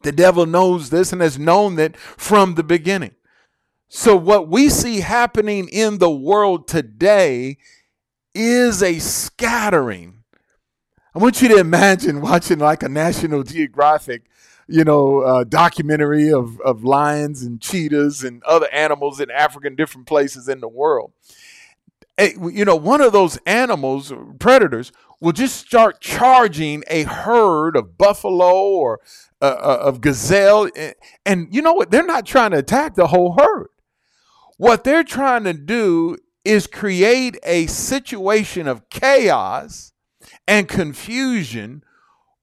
The 0.03 0.11
devil 0.11 0.47
knows 0.47 0.91
this 0.91 1.13
and 1.13 1.23
has 1.23 1.39
known 1.39 1.77
that 1.77 1.97
from 1.97 2.57
the 2.57 2.65
beginning. 2.65 3.15
So, 3.95 4.17
what 4.17 4.49
we 4.49 4.71
see 4.71 5.01
happening 5.01 5.69
in 5.69 5.99
the 5.99 6.11
world 6.11 6.67
today 6.67 7.59
is 8.35 8.83
a 8.83 8.99
scattering. 8.99 10.23
I 11.15 11.19
want 11.19 11.43
you 11.43 11.49
to 11.49 11.59
imagine 11.59 12.23
watching 12.23 12.59
like 12.59 12.83
a 12.83 12.89
National 12.89 13.43
Geographic, 13.43 14.23
you 14.67 14.83
know, 14.85 15.19
uh, 15.19 15.45
documentary 15.45 16.33
of, 16.33 16.59
of 16.63 16.85
lions 16.85 17.43
and 17.43 17.61
cheetahs 17.61 18.25
and 18.25 18.43
other 18.45 18.67
animals 18.73 19.21
in 19.21 19.31
Africa 19.31 19.67
and 19.67 19.77
different 19.77 20.07
places 20.07 20.49
in 20.49 20.61
the 20.61 20.69
world. 20.69 21.13
You 22.19 22.65
know, 22.65 22.77
one 22.77 23.03
of 23.03 23.13
those 23.13 23.37
animals, 23.45 24.11
predators, 24.39 24.91
will 25.21 25.33
just 25.33 25.57
start 25.57 26.01
charging 26.01 26.83
a 26.89 27.03
herd 27.03 27.77
of 27.77 27.99
buffalo 27.99 28.55
or 28.55 29.01
uh, 29.43 29.45
uh 29.45 29.79
of 29.83 30.01
gazelle. 30.01 30.71
And 31.27 31.49
you 31.51 31.61
know 31.61 31.75
what? 31.75 31.91
They're 31.91 32.07
not 32.07 32.25
trying 32.25 32.53
to 32.53 32.59
attack 32.59 32.95
the 32.95 33.09
whole 33.09 33.37
herd 33.39 33.69
what 34.63 34.85
they're 34.85 35.03
trying 35.03 35.43
to 35.43 35.53
do 35.53 36.17
is 36.45 36.69
create 36.69 37.37
a 37.43 37.67
situation 37.67 38.69
of 38.69 38.89
chaos 38.91 39.93
and 40.47 40.69
confusion 40.69 41.83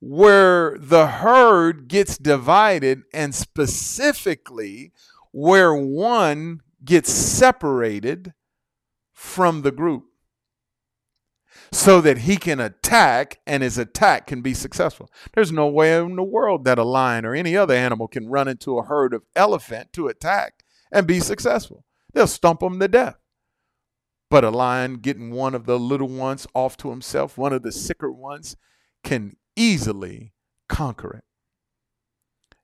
where 0.01 0.77
the 0.77 1.07
herd 1.07 1.87
gets 1.87 2.17
divided 2.17 3.03
and 3.13 3.33
specifically 3.33 4.91
where 5.31 5.73
one 5.73 6.59
gets 6.83 7.09
separated 7.09 8.33
from 9.13 9.61
the 9.61 9.71
group 9.71 10.03
so 11.71 12.01
that 12.01 12.17
he 12.17 12.35
can 12.35 12.59
attack 12.59 13.39
and 13.47 13.63
his 13.63 13.77
attack 13.77 14.27
can 14.27 14.41
be 14.41 14.53
successful. 14.53 15.09
There's 15.35 15.53
no 15.53 15.67
way 15.67 15.97
in 15.97 16.17
the 16.17 16.23
world 16.23 16.65
that 16.65 16.79
a 16.79 16.83
lion 16.83 17.23
or 17.23 17.33
any 17.33 17.55
other 17.55 17.75
animal 17.75 18.09
can 18.09 18.27
run 18.27 18.49
into 18.49 18.77
a 18.77 18.83
herd 18.83 19.13
of 19.13 19.23
elephant 19.37 19.93
to 19.93 20.09
attack 20.09 20.65
and 20.91 21.07
be 21.07 21.21
successful. 21.21 21.85
They'll 22.13 22.27
stump 22.27 22.61
them 22.61 22.79
to 22.79 22.87
death. 22.87 23.17
But 24.29 24.43
a 24.43 24.49
lion 24.49 24.95
getting 24.95 25.31
one 25.31 25.55
of 25.55 25.65
the 25.65 25.79
little 25.79 26.07
ones 26.07 26.45
off 26.53 26.77
to 26.77 26.89
himself, 26.91 27.37
one 27.37 27.53
of 27.53 27.63
the 27.63 27.71
sicker 27.71 28.11
ones, 28.11 28.55
can 29.03 29.35
easily 29.55 30.33
conquer 30.67 31.17
it. 31.17 31.23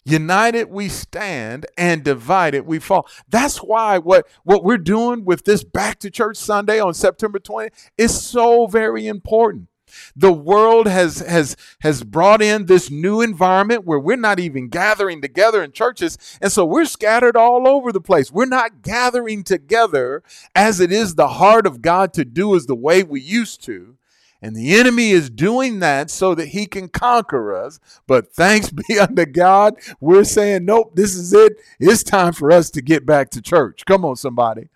United 0.07 0.69
we 0.69 0.87
stand 0.87 1.65
and 1.75 2.03
divided 2.03 2.67
we 2.67 2.77
fall. 2.77 3.07
That's 3.27 3.57
why 3.57 3.97
what, 3.97 4.27
what 4.43 4.63
we're 4.63 4.77
doing 4.77 5.25
with 5.25 5.45
this 5.45 5.63
Back 5.63 5.99
to 5.99 6.11
Church 6.11 6.37
Sunday 6.37 6.79
on 6.79 6.93
September 6.93 7.39
20 7.39 7.71
is 7.97 8.21
so 8.21 8.67
very 8.67 9.07
important. 9.07 9.67
The 10.15 10.33
world 10.33 10.87
has 10.87 11.19
has 11.19 11.55
has 11.81 12.03
brought 12.03 12.41
in 12.41 12.65
this 12.65 12.89
new 12.89 13.21
environment 13.21 13.85
where 13.85 13.99
we're 13.99 14.15
not 14.15 14.39
even 14.39 14.69
gathering 14.69 15.21
together 15.21 15.63
in 15.63 15.71
churches, 15.71 16.17
and 16.41 16.51
so 16.51 16.65
we're 16.65 16.85
scattered 16.85 17.35
all 17.35 17.67
over 17.67 17.91
the 17.91 18.01
place. 18.01 18.31
We're 18.31 18.45
not 18.45 18.81
gathering 18.81 19.43
together 19.43 20.23
as 20.53 20.79
it 20.79 20.91
is 20.91 21.15
the 21.15 21.27
heart 21.29 21.65
of 21.65 21.81
God 21.81 22.13
to 22.13 22.25
do 22.25 22.55
as 22.55 22.65
the 22.65 22.75
way 22.75 23.03
we 23.03 23.21
used 23.21 23.63
to. 23.63 23.97
And 24.41 24.55
the 24.55 24.75
enemy 24.75 25.09
is 25.09 25.31
doing 25.31 25.79
that 25.79 26.11
so 26.11 26.35
that 26.35 26.49
he 26.49 26.67
can 26.67 26.87
conquer 26.87 27.55
us. 27.55 27.79
But 28.05 28.31
thanks 28.31 28.69
be 28.87 28.99
unto 28.99 29.25
God, 29.25 29.75
we're 29.99 30.23
saying, 30.23 30.65
nope, 30.65 30.95
this 30.95 31.15
is 31.15 31.33
it. 31.33 31.53
It's 31.79 32.03
time 32.03 32.33
for 32.33 32.51
us 32.51 32.69
to 32.71 32.81
get 32.81 33.05
back 33.05 33.31
to 33.31 33.41
church. 33.41 33.85
Come 33.85 34.05
on, 34.05 34.15
somebody. 34.17 34.69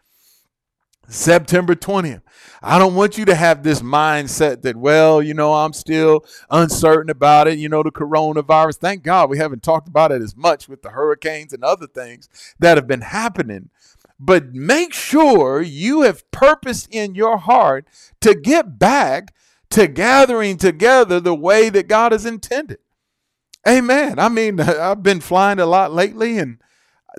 September 1.10 1.76
20th. 1.76 2.22
I 2.62 2.78
don't 2.78 2.96
want 2.96 3.18
you 3.18 3.26
to 3.26 3.36
have 3.36 3.64
this 3.64 3.82
mindset 3.82 4.62
that, 4.62 4.76
well, 4.76 5.22
you 5.22 5.34
know, 5.34 5.54
I'm 5.54 5.74
still 5.74 6.26
uncertain 6.50 7.10
about 7.10 7.48
it. 7.48 7.58
You 7.58 7.70
know, 7.70 7.84
the 7.84 7.92
coronavirus. 7.92 8.78
Thank 8.78 9.04
God 9.04 9.30
we 9.30 9.38
haven't 9.38 9.64
talked 9.64 9.88
about 9.88 10.12
it 10.12 10.22
as 10.22 10.36
much 10.36 10.68
with 10.68 10.82
the 10.82 10.90
hurricanes 10.90 11.54
and 11.54 11.64
other 11.64 11.88
things 11.88 12.30
that 12.60 12.78
have 12.78 12.88
been 12.88 13.02
happening. 13.02 13.70
But 14.20 14.54
make 14.54 14.94
sure 14.94 15.62
you 15.62 16.02
have 16.02 16.30
purpose 16.32 16.88
in 16.92 17.16
your 17.16 17.38
heart 17.38 17.88
to 18.22 18.36
get 18.36 18.78
back 18.78 19.34
to 19.70 19.88
gathering 19.88 20.58
together 20.58 21.20
the 21.20 21.36
way 21.36 21.70
that 21.70 21.88
God 21.88 22.12
has 22.12 22.26
intended. 22.26 22.80
Amen. 23.68 24.20
I 24.20 24.30
mean, 24.30 24.60
I've 24.60 25.04
been 25.04 25.22
flying 25.22 25.60
a 25.60 25.66
lot 25.66 25.94
lately 25.94 26.38
and 26.38 26.60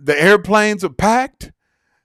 the 0.01 0.21
airplanes 0.21 0.85
are 0.85 0.91
packed 0.91 1.53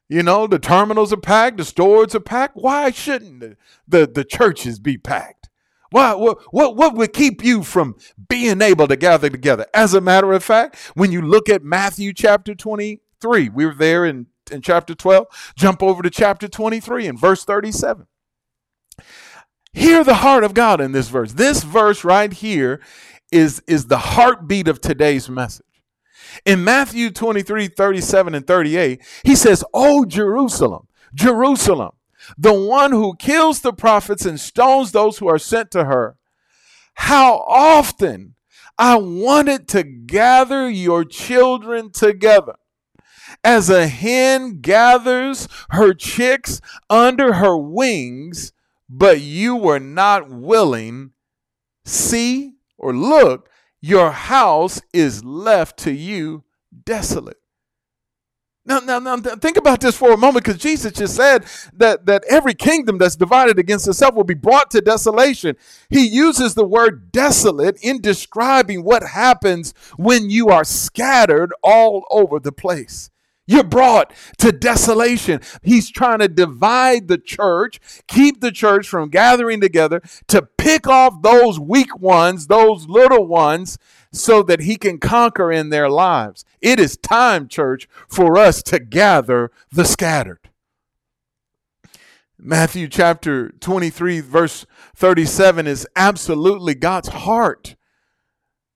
you 0.07 0.21
know, 0.21 0.47
the 0.47 0.59
terminals 0.59 1.11
are 1.11 1.17
packed, 1.17 1.57
the 1.57 1.65
stores 1.65 2.13
are 2.13 2.19
packed. 2.19 2.55
Why 2.55 2.91
shouldn't 2.91 3.39
the, 3.39 3.57
the, 3.87 4.07
the 4.07 4.23
churches 4.23 4.79
be 4.79 4.97
packed? 4.97 5.49
Why, 5.89 6.13
what, 6.13 6.39
what, 6.51 6.75
what 6.75 6.95
would 6.95 7.13
keep 7.13 7.43
you 7.43 7.63
from 7.63 7.95
being 8.27 8.61
able 8.61 8.87
to 8.87 8.95
gather 8.95 9.29
together? 9.29 9.65
As 9.73 9.93
a 9.93 10.01
matter 10.01 10.31
of 10.33 10.43
fact, 10.43 10.77
when 10.93 11.11
you 11.11 11.21
look 11.21 11.49
at 11.49 11.63
Matthew 11.63 12.13
chapter 12.13 12.53
23, 12.53 13.49
we 13.49 13.65
were 13.65 13.73
there 13.73 14.05
in, 14.05 14.27
in 14.51 14.61
chapter 14.61 14.93
12, 14.93 15.27
jump 15.55 15.81
over 15.81 16.03
to 16.03 16.09
chapter 16.09 16.47
23 16.47 17.07
and 17.07 17.19
verse 17.19 17.43
37. 17.43 18.07
Hear 19.73 20.03
the 20.03 20.15
heart 20.15 20.43
of 20.43 20.53
God 20.53 20.81
in 20.81 20.91
this 20.91 21.09
verse. 21.09 21.33
This 21.33 21.63
verse 21.63 22.03
right 22.03 22.31
here 22.31 22.81
is, 23.31 23.61
is 23.67 23.87
the 23.87 23.97
heartbeat 23.97 24.67
of 24.67 24.81
today's 24.81 25.29
message. 25.29 25.64
In 26.43 26.63
Matthew 26.63 27.11
23 27.11 27.67
37 27.67 28.35
and 28.35 28.47
38, 28.47 29.01
he 29.23 29.35
says, 29.35 29.63
Oh, 29.73 30.05
Jerusalem, 30.05 30.87
Jerusalem, 31.13 31.91
the 32.37 32.53
one 32.53 32.91
who 32.91 33.15
kills 33.15 33.61
the 33.61 33.73
prophets 33.73 34.25
and 34.25 34.39
stones 34.39 34.91
those 34.91 35.19
who 35.19 35.27
are 35.27 35.39
sent 35.39 35.71
to 35.71 35.85
her. 35.85 36.17
How 36.95 37.37
often 37.47 38.35
I 38.77 38.97
wanted 38.97 39.67
to 39.69 39.83
gather 39.83 40.69
your 40.69 41.05
children 41.05 41.91
together 41.91 42.55
as 43.43 43.69
a 43.69 43.87
hen 43.87 44.59
gathers 44.61 45.47
her 45.69 45.93
chicks 45.93 46.61
under 46.89 47.33
her 47.33 47.57
wings, 47.57 48.53
but 48.89 49.21
you 49.21 49.55
were 49.55 49.79
not 49.79 50.29
willing. 50.29 51.11
See 51.85 52.53
or 52.77 52.93
look, 52.93 53.49
your 53.85 54.09
house 54.09 54.81
is 54.93 55.23
left 55.23 55.77
to 55.77 55.91
you 55.91 56.43
desolate. 56.85 57.37
Now, 58.65 58.79
now, 58.79 58.97
now, 58.97 59.17
think 59.17 59.57
about 59.57 59.79
this 59.79 59.95
for 59.95 60.11
a 60.11 60.17
moment 60.17 60.43
because 60.43 60.59
Jesus 60.59 60.91
just 60.91 61.15
said 61.15 61.45
that, 61.73 62.07
that 62.07 62.23
every 62.27 62.55
kingdom 62.55 62.97
that's 62.97 63.15
divided 63.15 63.59
against 63.59 63.87
itself 63.87 64.15
will 64.15 64.23
be 64.23 64.33
brought 64.33 64.71
to 64.71 64.81
desolation. 64.81 65.55
He 65.87 66.07
uses 66.07 66.55
the 66.55 66.65
word 66.65 67.11
desolate 67.11 67.77
in 67.83 68.01
describing 68.01 68.83
what 68.83 69.03
happens 69.03 69.75
when 69.97 70.31
you 70.31 70.47
are 70.47 70.63
scattered 70.63 71.53
all 71.61 72.07
over 72.09 72.39
the 72.39 72.51
place. 72.51 73.11
You're 73.47 73.63
brought 73.63 74.11
to 74.39 74.51
desolation. 74.51 75.39
He's 75.61 75.91
trying 75.91 76.19
to 76.19 76.27
divide 76.27 77.07
the 77.07 77.19
church, 77.19 77.79
keep 78.07 78.41
the 78.41 78.51
church 78.51 78.87
from 78.87 79.09
gathering 79.09 79.61
together, 79.61 80.01
to 80.27 80.41
pick 80.41 80.87
off 80.87 81.21
those 81.21 81.59
weak 81.59 81.99
ones, 81.99 82.47
those 82.47 82.87
little 82.87 83.27
ones, 83.27 83.77
so 84.11 84.41
that 84.43 84.61
he 84.61 84.77
can 84.77 84.97
conquer 84.97 85.51
in 85.51 85.69
their 85.69 85.89
lives. 85.89 86.43
It 86.61 86.79
is 86.79 86.97
time, 86.97 87.47
church, 87.47 87.87
for 88.07 88.37
us 88.37 88.63
to 88.63 88.79
gather 88.79 89.51
the 89.71 89.85
scattered. 89.85 90.49
Matthew 92.37 92.87
chapter 92.87 93.49
23, 93.49 94.19
verse 94.19 94.65
37 94.95 95.67
is 95.67 95.87
absolutely 95.95 96.75
God's 96.75 97.09
heart, 97.09 97.75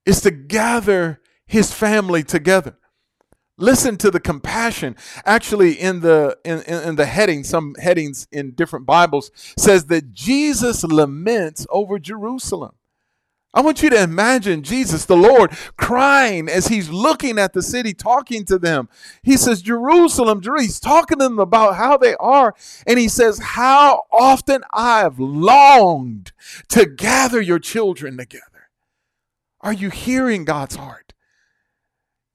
is 0.06 0.22
to 0.22 0.32
gather 0.32 1.22
his 1.46 1.74
family 1.74 2.24
together. 2.24 2.79
Listen 3.60 3.98
to 3.98 4.10
the 4.10 4.20
compassion. 4.20 4.96
Actually, 5.26 5.74
in 5.74 6.00
the 6.00 6.38
in, 6.44 6.62
in, 6.64 6.96
the 6.96 7.06
heading, 7.06 7.44
some 7.44 7.76
headings 7.76 8.28
in 8.32 8.52
different 8.52 8.86
Bibles 8.86 9.32
says 9.58 9.86
that 9.86 10.14
Jesus 10.14 10.84
laments 10.84 11.68
over 11.70 12.00
Jerusalem. 12.00 12.76
I 13.52 13.62
want 13.62 13.82
you 13.82 13.90
to 13.90 14.02
imagine 14.02 14.62
Jesus, 14.62 15.06
the 15.06 15.18
Lord, 15.18 15.52
crying 15.76 16.48
as 16.48 16.68
he's 16.68 16.90
looking 16.90 17.40
at 17.40 17.54
the 17.54 17.64
city, 17.64 17.96
talking 17.96 18.46
to 18.46 18.60
them. 18.60 18.90
He 19.24 19.38
says, 19.38 19.64
Jerusalem, 19.64 20.40
Jerusalem. 20.40 20.64
He's 20.66 20.80
talking 20.80 21.18
to 21.18 21.26
them 21.26 21.40
about 21.40 21.76
how 21.76 21.98
they 21.98 22.16
are. 22.20 22.54
And 22.86 23.00
he 23.00 23.08
says, 23.08 23.40
How 23.40 24.04
often 24.12 24.64
I 24.72 25.00
have 25.00 25.20
longed 25.20 26.32
to 26.70 26.86
gather 26.86 27.42
your 27.42 27.60
children 27.60 28.18
together. 28.18 28.70
Are 29.62 29.74
you 29.74 29.90
hearing 29.90 30.46
God's 30.46 30.76
heart? 30.76 31.09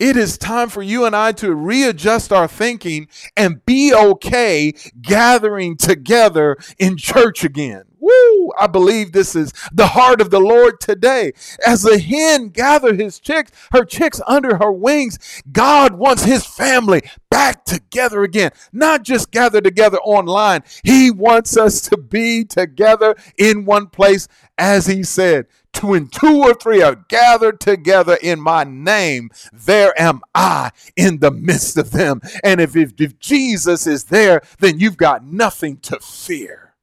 It 0.00 0.16
is 0.16 0.36
time 0.36 0.70
for 0.70 0.82
you 0.82 1.04
and 1.04 1.14
I 1.14 1.30
to 1.32 1.54
readjust 1.54 2.32
our 2.32 2.48
thinking 2.48 3.06
and 3.36 3.64
be 3.64 3.94
okay 3.94 4.72
gathering 5.00 5.76
together 5.76 6.56
in 6.80 6.96
church 6.96 7.44
again. 7.44 7.84
Woo! 8.00 8.50
I 8.58 8.66
believe 8.66 9.12
this 9.12 9.36
is 9.36 9.52
the 9.72 9.86
heart 9.86 10.20
of 10.20 10.30
the 10.30 10.40
Lord 10.40 10.80
today. 10.80 11.32
As 11.64 11.82
the 11.82 11.98
hen 11.98 12.48
gathers 12.48 13.00
his 13.00 13.20
chicks, 13.20 13.52
her 13.72 13.84
chicks 13.84 14.20
under 14.26 14.56
her 14.56 14.72
wings, 14.72 15.42
God 15.52 15.94
wants 15.94 16.24
his 16.24 16.44
family 16.44 17.02
back 17.30 17.64
together 17.64 18.24
again. 18.24 18.50
Not 18.72 19.04
just 19.04 19.30
gather 19.30 19.60
together 19.60 19.98
online. 19.98 20.64
He 20.82 21.12
wants 21.12 21.56
us 21.56 21.80
to 21.82 21.96
be 21.96 22.44
together 22.44 23.14
in 23.38 23.64
one 23.64 23.86
place, 23.86 24.26
as 24.58 24.86
he 24.86 25.02
said 25.04 25.46
when 25.82 26.08
two 26.08 26.42
or 26.42 26.54
three 26.54 26.82
are 26.82 26.94
gathered 27.08 27.60
together 27.60 28.16
in 28.22 28.40
my 28.40 28.64
name, 28.64 29.30
there 29.52 29.98
am 30.00 30.20
I 30.34 30.70
in 30.96 31.18
the 31.18 31.30
midst 31.30 31.76
of 31.76 31.90
them. 31.90 32.20
And 32.42 32.60
if, 32.60 32.76
if, 32.76 32.92
if 32.98 33.18
Jesus 33.18 33.86
is 33.86 34.04
there, 34.04 34.42
then 34.58 34.78
you've 34.78 34.96
got 34.96 35.24
nothing 35.24 35.78
to 35.78 35.98
fear. 36.00 36.74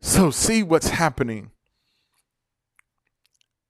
So, 0.00 0.30
see 0.30 0.62
what's 0.62 0.90
happening 0.90 1.50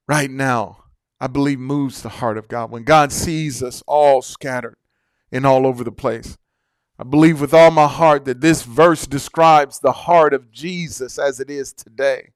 right 0.07 0.31
now, 0.31 0.85
I 1.21 1.29
believe 1.29 1.59
moves 1.59 2.03
the 2.03 2.09
heart 2.09 2.37
of 2.37 2.49
God. 2.49 2.71
When 2.71 2.85
God 2.85 3.11
sees 3.11 3.63
us 3.63 3.83
all 3.87 4.23
scattered 4.23 4.77
and 5.33 5.47
all 5.47 5.67
over 5.67 5.83
the 5.83 5.93
place, 5.93 6.37
I 6.99 7.05
believe 7.05 7.41
with 7.41 7.53
all 7.53 7.71
my 7.71 7.89
heart 7.89 8.25
that 8.25 8.41
this 8.41 8.63
verse 8.63 9.07
describes 9.07 9.79
the 9.79 9.93
heart 9.93 10.33
of 10.33 10.51
Jesus 10.51 11.19
as 11.19 11.41
it 11.41 11.51
is 11.51 11.73
today. 11.73 12.33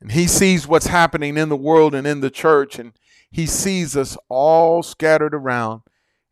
And 0.00 0.12
he 0.12 0.26
sees 0.26 0.68
what's 0.68 0.88
happening 0.88 1.38
in 1.38 1.48
the 1.48 1.56
world 1.56 1.94
and 1.94 2.06
in 2.06 2.20
the 2.20 2.30
church, 2.30 2.78
and 2.78 2.92
he 3.30 3.46
sees 3.46 3.96
us 3.96 4.16
all 4.28 4.82
scattered 4.82 5.34
around, 5.34 5.82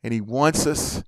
and 0.03 0.13
he 0.13 0.21
wants 0.21 0.67
us 0.67 1.03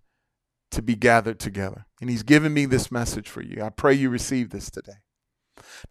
to 0.70 0.82
be 0.82 0.96
gathered 0.96 1.38
together. 1.38 1.86
And 2.00 2.08
he's 2.08 2.22
given 2.22 2.54
me 2.54 2.64
this 2.64 2.90
message 2.90 3.28
for 3.28 3.42
you. 3.42 3.62
I 3.62 3.68
pray 3.68 3.92
you 3.94 4.08
receive 4.08 4.50
this 4.50 4.70
today. 4.70 5.00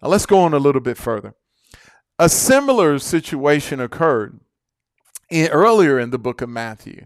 Now 0.01 0.09
let's 0.09 0.25
go 0.25 0.39
on 0.39 0.53
a 0.53 0.59
little 0.59 0.81
bit 0.81 0.97
further. 0.97 1.35
A 2.17 2.29
similar 2.29 2.97
situation 2.97 3.79
occurred 3.79 4.39
in, 5.29 5.49
earlier 5.49 5.99
in 5.99 6.09
the 6.09 6.19
book 6.19 6.41
of 6.41 6.49
Matthew. 6.49 7.05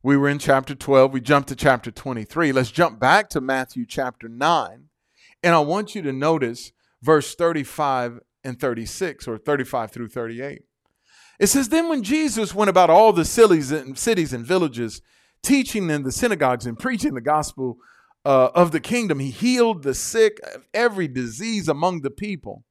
We 0.00 0.16
were 0.16 0.28
in 0.28 0.38
chapter 0.38 0.76
12. 0.76 1.12
We 1.12 1.20
jumped 1.20 1.48
to 1.48 1.56
chapter 1.56 1.90
23. 1.90 2.52
Let's 2.52 2.70
jump 2.70 3.00
back 3.00 3.28
to 3.30 3.40
Matthew 3.40 3.84
chapter 3.84 4.28
9. 4.28 4.84
And 5.42 5.54
I 5.54 5.58
want 5.58 5.96
you 5.96 6.02
to 6.02 6.12
notice 6.12 6.70
verse 7.02 7.34
35 7.34 8.20
and 8.44 8.60
36, 8.60 9.26
or 9.26 9.38
35 9.38 9.90
through 9.90 10.08
38. 10.08 10.62
It 11.40 11.46
says, 11.48 11.68
Then 11.68 11.88
when 11.88 12.04
Jesus 12.04 12.54
went 12.54 12.68
about 12.68 12.90
all 12.90 13.12
the 13.12 13.24
cities 13.24 13.72
and, 13.72 13.96
villages, 14.46 15.02
teaching 15.42 15.90
in 15.90 16.04
the 16.04 16.12
synagogues 16.12 16.64
and 16.64 16.78
preaching 16.78 17.14
the 17.14 17.20
gospel 17.20 17.78
uh, 18.24 18.50
of 18.54 18.70
the 18.70 18.80
kingdom, 18.80 19.18
he 19.18 19.32
healed 19.32 19.82
the 19.82 19.94
sick 19.94 20.38
of 20.54 20.64
every 20.72 21.08
disease 21.08 21.68
among 21.68 22.02
the 22.02 22.10
people. 22.10 22.62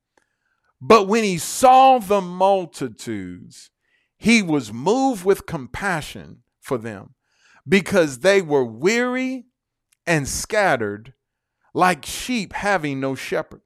But 0.79 1.09
when 1.09 1.25
he 1.25 1.37
saw 1.37 1.99
the 1.99 2.21
multitudes, 2.21 3.69
he 4.17 4.41
was 4.41 4.71
moved 4.71 5.25
with 5.25 5.45
compassion 5.45 6.43
for 6.61 6.77
them 6.77 7.15
because 7.67 8.19
they 8.19 8.41
were 8.41 8.65
weary 8.65 9.45
and 10.05 10.27
scattered 10.27 11.13
like 11.73 12.05
sheep 12.05 12.53
having 12.53 12.99
no 12.99 13.15
shepherd. 13.15 13.61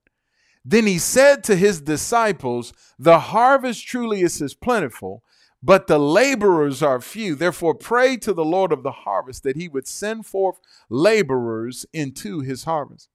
Then 0.64 0.86
he 0.86 1.00
said 1.00 1.44
to 1.46 1.56
his 1.56 1.82
disciples, 1.82 2.74
The 3.00 3.20
harvest 3.20 3.88
truly 3.88 4.22
is 4.22 4.54
plentiful, 4.54 5.24
but 5.64 5.88
the 5.88 6.00
laborers 6.00 6.84
are 6.84 7.02
few. 7.02 7.36
Therefore, 7.36 7.74
pray 7.74 8.18
to 8.18 8.34
the 8.34 8.46
Lord 8.46 8.72
of 8.72 8.84
the 8.84 8.92
harvest 8.92 9.44
that 9.44 9.56
he 9.56 9.68
would 9.68 9.88
send 9.88 10.26
forth 10.26 10.60
laborers 10.90 11.86
into 11.94 12.42
his 12.42 12.66
harvest. 12.66 13.10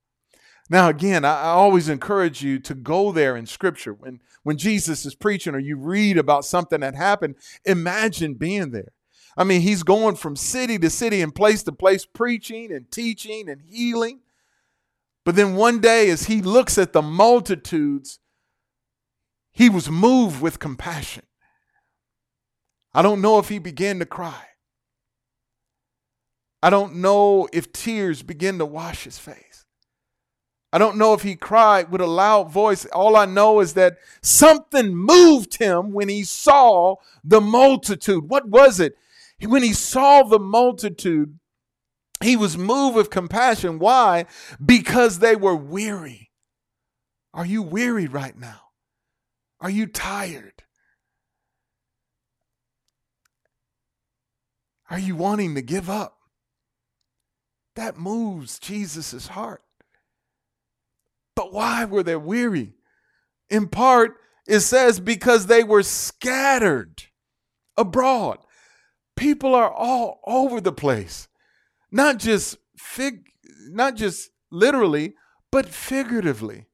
Now, 0.69 0.89
again, 0.89 1.23
I, 1.23 1.43
always 1.43 1.87
encourage 1.87 2.43
you 2.43 2.59
to 2.59 2.75
go 2.75 3.13
there 3.13 3.37
in 3.37 3.45
scripture. 3.45 3.93
When, 3.93 4.19
when 4.43 4.57
Jesus 4.57 5.05
is 5.05 5.15
preaching 5.15 5.55
or 5.55 5.59
you 5.59 5.77
read 5.77 6.17
about 6.17 6.43
something 6.43 6.81
that 6.81 6.95
happened, 6.95 7.35
imagine 7.63 8.33
being 8.33 8.71
there. 8.71 8.91
I 9.37 9.43
mean, 9.43 9.61
he's 9.61 9.83
going 9.83 10.15
from 10.15 10.35
city 10.35 10.79
to 10.79 10.89
city 10.89 11.21
and 11.21 11.33
place 11.33 11.61
to 11.63 11.71
place, 11.71 12.05
preaching 12.05 12.71
and 12.71 12.89
teaching 12.91 13.47
and 13.47 13.61
healing. 13.61 14.21
But 15.23 15.35
then 15.35 15.55
one 15.55 15.79
day, 15.79 16.09
as 16.09 16.23
he 16.25 16.41
looks 16.41 16.77
at 16.79 16.93
the 16.93 17.03
multitudes, 17.03 18.19
he 19.51 19.69
was 19.69 19.91
moved 19.91 20.41
with 20.41 20.57
compassion. 20.57 21.23
I 22.93 23.03
don't 23.03 23.21
know 23.21 23.37
if 23.37 23.49
he 23.49 23.59
began 23.59 23.99
to 23.99 24.05
cry. 24.05 24.43
I 26.63 26.71
don't 26.71 26.95
know 26.95 27.47
if 27.53 27.71
tears 27.71 28.23
began 28.23 28.57
to 28.57 28.65
wash 28.65 29.03
his 29.03 29.19
face. 29.19 29.65
I 30.73 30.79
don't 30.79 30.97
know 30.97 31.13
if 31.13 31.21
he 31.21 31.35
cried 31.35 31.91
with 31.91 32.01
a 32.01 32.07
loud 32.07 32.51
voice. 32.51 32.85
All 32.87 33.15
I 33.15 33.25
know 33.25 33.59
is 33.59 33.75
that 33.75 33.97
something 34.21 34.95
moved 34.95 35.57
him 35.57 35.91
when 35.91 36.09
he 36.09 36.23
saw 36.23 36.95
the 37.23 37.39
multitude. 37.39 38.29
What 38.29 38.47
was 38.47 38.79
it? 38.79 38.97
When 39.41 39.63
he 39.63 39.73
saw 39.73 40.23
the 40.23 40.39
multitude, 40.39 41.39
he 42.21 42.35
was 42.35 42.57
moved 42.57 42.95
with 42.95 43.09
compassion. 43.09 43.77
Why? 43.77 44.25
Because 44.63 45.19
they 45.19 45.35
were 45.35 45.55
weary. 45.55 46.31
Are 47.33 47.45
you 47.45 47.61
weary 47.61 48.07
right 48.07 48.35
now? 48.37 48.61
Are 49.59 49.69
you 49.69 49.85
tired? 49.85 50.63
Are 54.89 54.99
you 54.99 55.15
wanting 55.15 55.53
to 55.55 55.61
give 55.61 55.89
up? 55.89 56.17
That 57.75 57.97
moves 57.97 58.57
Jesus' 58.57 59.27
heart. 59.27 59.61
But 61.35 61.53
why 61.53 61.85
were 61.85 62.01
they 62.01 62.15
weary? 62.15 62.73
In 63.49 63.67
part, 63.67 64.15
it 64.47 64.61
says 64.61 64.99
because 64.99 65.45
they 65.45 65.63
were 65.63 65.83
scattered 65.83 67.03
abroad 67.75 68.39
people 69.17 69.53
are 69.55 69.71
all 69.71 70.21
over 70.25 70.61
the 70.61 70.71
place. 70.71 71.27
Not 71.91 72.19
just 72.19 72.57
fig 72.77 73.25
not 73.69 73.95
just 73.95 74.31
literally, 74.51 75.15
but 75.51 75.67
figuratively. 75.67 76.65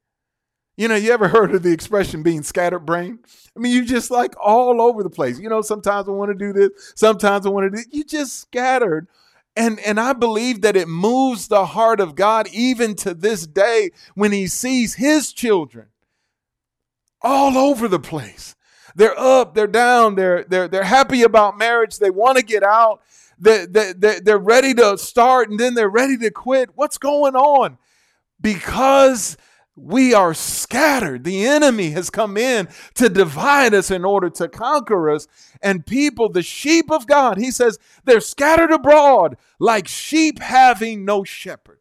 You 0.75 0.87
know, 0.87 0.95
you 0.95 1.11
ever 1.11 1.27
heard 1.27 1.53
of 1.53 1.63
the 1.63 1.71
expression 1.71 2.23
being 2.23 2.41
scattered 2.43 2.85
brain? 2.85 3.19
I 3.55 3.59
mean, 3.59 3.73
you 3.73 3.85
just 3.85 4.09
like 4.09 4.33
all 4.41 4.81
over 4.81 5.03
the 5.03 5.09
place. 5.09 5.39
You 5.39 5.49
know, 5.49 5.61
sometimes 5.61 6.07
I 6.07 6.11
want 6.11 6.31
to 6.31 6.37
do 6.37 6.51
this, 6.51 6.93
sometimes 6.95 7.45
I 7.45 7.49
want 7.49 7.71
to 7.71 7.77
do 7.77 7.89
you 7.91 8.03
just 8.03 8.39
scattered. 8.39 9.07
And 9.55 9.79
and 9.81 9.99
I 9.99 10.13
believe 10.13 10.61
that 10.61 10.75
it 10.75 10.87
moves 10.87 11.47
the 11.47 11.67
heart 11.67 11.99
of 11.99 12.15
God 12.15 12.47
even 12.51 12.95
to 12.97 13.13
this 13.13 13.45
day 13.45 13.91
when 14.15 14.31
he 14.31 14.47
sees 14.47 14.95
his 14.95 15.31
children 15.31 15.89
all 17.21 17.55
over 17.55 17.87
the 17.87 17.99
place. 17.99 18.55
They're 18.95 19.17
up, 19.19 19.55
they're 19.55 19.67
down, 19.67 20.15
they're, 20.15 20.43
they're, 20.43 20.67
they're 20.67 20.83
happy 20.83 21.23
about 21.23 21.57
marriage, 21.57 21.97
they 21.97 22.09
want 22.09 22.37
to 22.37 22.43
get 22.43 22.63
out, 22.63 23.01
they, 23.39 23.65
they, 23.65 23.93
they, 23.93 24.19
they're 24.19 24.37
ready 24.37 24.73
to 24.75 24.97
start, 24.97 25.49
and 25.49 25.59
then 25.59 25.73
they're 25.73 25.89
ready 25.89 26.17
to 26.17 26.31
quit. 26.31 26.71
What's 26.75 26.97
going 26.97 27.35
on? 27.35 27.77
Because 28.39 29.37
we 29.75 30.13
are 30.13 30.33
scattered. 30.33 31.23
The 31.23 31.45
enemy 31.45 31.91
has 31.91 32.09
come 32.09 32.37
in 32.37 32.67
to 32.95 33.09
divide 33.09 33.73
us 33.73 33.89
in 33.89 34.05
order 34.05 34.29
to 34.29 34.47
conquer 34.47 35.09
us. 35.09 35.27
And 35.61 35.85
people, 35.85 36.29
the 36.29 36.43
sheep 36.43 36.91
of 36.91 37.07
God, 37.07 37.37
he 37.37 37.49
says, 37.49 37.79
they're 38.05 38.21
scattered 38.21 38.71
abroad 38.71 39.37
like 39.59 39.87
sheep 39.87 40.39
having 40.39 41.05
no 41.05 41.23
shepherd. 41.23 41.79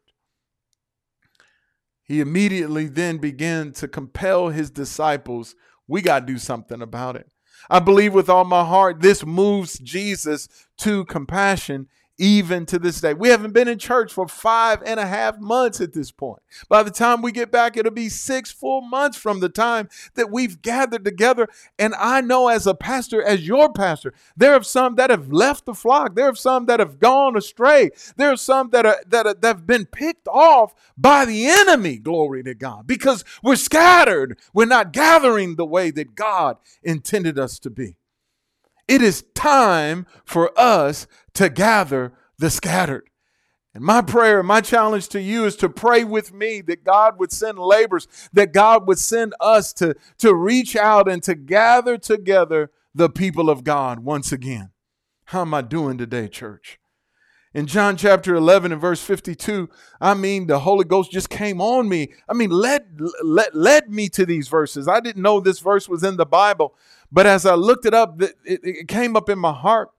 He 2.01 2.19
immediately 2.19 2.87
then 2.87 3.17
began 3.17 3.71
to 3.73 3.87
compel 3.87 4.49
his 4.49 4.69
disciples 4.71 5.55
we 5.87 6.01
got 6.01 6.21
to 6.21 6.25
do 6.25 6.37
something 6.37 6.81
about 6.81 7.15
it. 7.15 7.27
I 7.69 7.79
believe 7.79 8.13
with 8.13 8.29
all 8.29 8.43
my 8.43 8.65
heart 8.65 9.01
this 9.01 9.25
moves 9.25 9.79
Jesus 9.79 10.47
to 10.79 11.05
compassion 11.05 11.87
even 12.17 12.65
to 12.67 12.77
this 12.77 13.01
day. 13.01 13.13
We 13.13 13.29
haven't 13.29 13.53
been 13.53 13.67
in 13.67 13.79
church 13.79 14.13
for 14.13 14.27
five 14.27 14.83
and 14.85 14.99
a 14.99 15.05
half 15.05 15.39
months 15.39 15.81
at 15.81 15.93
this 15.93 16.11
point. 16.11 16.41
By 16.69 16.83
the 16.83 16.91
time 16.91 17.21
we 17.21 17.31
get 17.31 17.51
back, 17.51 17.75
it'll 17.75 17.91
be 17.91 18.09
six 18.09 18.51
full 18.51 18.81
months 18.81 19.17
from 19.17 19.39
the 19.39 19.49
time 19.49 19.89
that 20.13 20.31
we've 20.31 20.61
gathered 20.61 21.05
together. 21.05 21.47
And 21.79 21.95
I 21.95 22.21
know 22.21 22.49
as 22.49 22.67
a 22.67 22.75
pastor, 22.75 23.21
as 23.21 23.47
your 23.47 23.71
pastor, 23.71 24.13
there 24.37 24.53
are 24.53 24.63
some 24.63 24.95
that 24.95 25.09
have 25.09 25.31
left 25.31 25.65
the 25.65 25.73
flock. 25.73 26.15
There 26.15 26.29
are 26.29 26.35
some 26.35 26.67
that 26.67 26.79
have 26.79 26.99
gone 26.99 27.35
astray. 27.35 27.91
There 28.15 28.31
are 28.31 28.37
some 28.37 28.69
that 28.69 28.85
are 28.85 28.97
that, 29.07 29.25
are, 29.25 29.33
that 29.33 29.47
have 29.47 29.67
been 29.67 29.85
picked 29.85 30.27
off 30.27 30.73
by 30.97 31.25
the 31.25 31.47
enemy. 31.47 31.97
Glory 31.97 32.43
to 32.43 32.53
God, 32.53 32.85
because 32.85 33.23
we're 33.41 33.55
scattered. 33.55 34.37
We're 34.53 34.65
not 34.65 34.93
gathering 34.93 35.55
the 35.55 35.65
way 35.65 35.91
that 35.91 36.15
God 36.15 36.57
intended 36.83 37.39
us 37.39 37.59
to 37.59 37.69
be. 37.69 37.95
It 38.87 39.01
is 39.01 39.23
time 39.33 40.05
for 40.25 40.51
us 40.59 41.07
to 41.33 41.49
gather 41.49 42.13
the 42.37 42.49
scattered. 42.49 43.09
And 43.73 43.83
my 43.83 44.01
prayer, 44.01 44.43
my 44.43 44.61
challenge 44.61 45.09
to 45.09 45.21
you 45.21 45.45
is 45.45 45.55
to 45.57 45.69
pray 45.69 46.03
with 46.03 46.31
me 46.31 46.61
that 46.61 46.83
God 46.83 47.17
would 47.17 47.31
send 47.31 47.57
laborers, 47.57 48.07
that 48.31 48.53
God 48.53 48.87
would 48.87 48.99
send 48.99 49.33
us 49.39 49.73
to, 49.73 49.95
to 50.19 50.35
reach 50.35 50.75
out 50.75 51.09
and 51.09 51.23
to 51.23 51.33
gather 51.33 51.97
together 51.97 52.69
the 52.93 53.09
people 53.09 53.49
of 53.49 53.63
God 53.63 53.99
once 53.99 54.31
again. 54.31 54.71
How 55.25 55.41
am 55.41 55.53
I 55.53 55.61
doing 55.61 55.97
today, 55.97 56.27
church? 56.27 56.79
In 57.53 57.67
John 57.67 57.97
chapter 57.97 58.33
11 58.33 58.71
and 58.71 58.81
verse 58.81 59.01
52, 59.03 59.69
I 60.01 60.15
mean, 60.15 60.47
the 60.47 60.59
Holy 60.59 60.85
Ghost 60.85 61.11
just 61.11 61.29
came 61.29 61.61
on 61.61 61.87
me. 61.87 62.11
I 62.27 62.33
mean, 62.33 62.49
led, 62.49 62.99
led, 63.23 63.53
led 63.53 63.89
me 63.91 64.09
to 64.09 64.25
these 64.25 64.47
verses. 64.47 64.87
I 64.87 64.99
didn't 64.99 65.21
know 65.21 65.39
this 65.39 65.59
verse 65.59 65.87
was 65.87 66.03
in 66.03 66.17
the 66.17 66.25
Bible, 66.25 66.73
but 67.11 67.27
as 67.27 67.45
I 67.45 67.53
looked 67.53 67.85
it 67.85 67.93
up, 67.93 68.19
it, 68.21 68.35
it 68.43 68.87
came 68.87 69.15
up 69.15 69.29
in 69.29 69.37
my 69.37 69.53
heart 69.53 69.89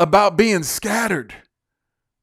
about 0.00 0.36
being 0.36 0.64
scattered. 0.64 1.32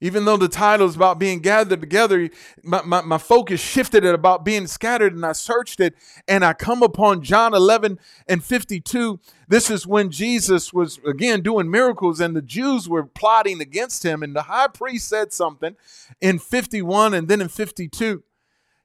Even 0.06 0.24
though 0.26 0.38
the 0.38 0.48
title 0.48 0.86
is 0.86 0.96
about 0.96 1.18
being 1.18 1.40
gathered 1.40 1.82
together, 1.82 2.30
my, 2.62 2.84
my, 2.84 3.02
my, 3.02 3.18
focus 3.18 3.60
shifted 3.60 4.06
it 4.06 4.14
about 4.14 4.46
being 4.46 4.68
scattered, 4.68 5.16
and 5.16 5.26
I 5.26 5.32
searched 5.32 5.80
it, 5.80 5.96
and 6.28 6.46
I 6.46 6.54
come 6.54 6.84
upon 6.84 7.24
John 7.24 7.56
11 7.56 7.98
and 8.28 8.44
52. 8.44 9.20
This 9.48 9.72
is 9.72 9.88
when 9.88 10.12
Jesus 10.12 10.72
was 10.72 11.00
again 11.08 11.42
doing 11.42 11.72
miracles, 11.72 12.20
and 12.20 12.36
the 12.36 12.44
Jews 12.44 12.88
were 12.88 13.04
plotting 13.04 13.62
against 13.62 14.04
him. 14.06 14.22
And 14.22 14.36
the 14.36 14.44
high 14.44 14.68
priest 14.68 15.08
said 15.08 15.34
something 15.34 15.76
in 16.22 16.38
51 16.38 17.16
and 17.16 17.28
then 17.28 17.42
in 17.42 17.48
52. 17.48 18.22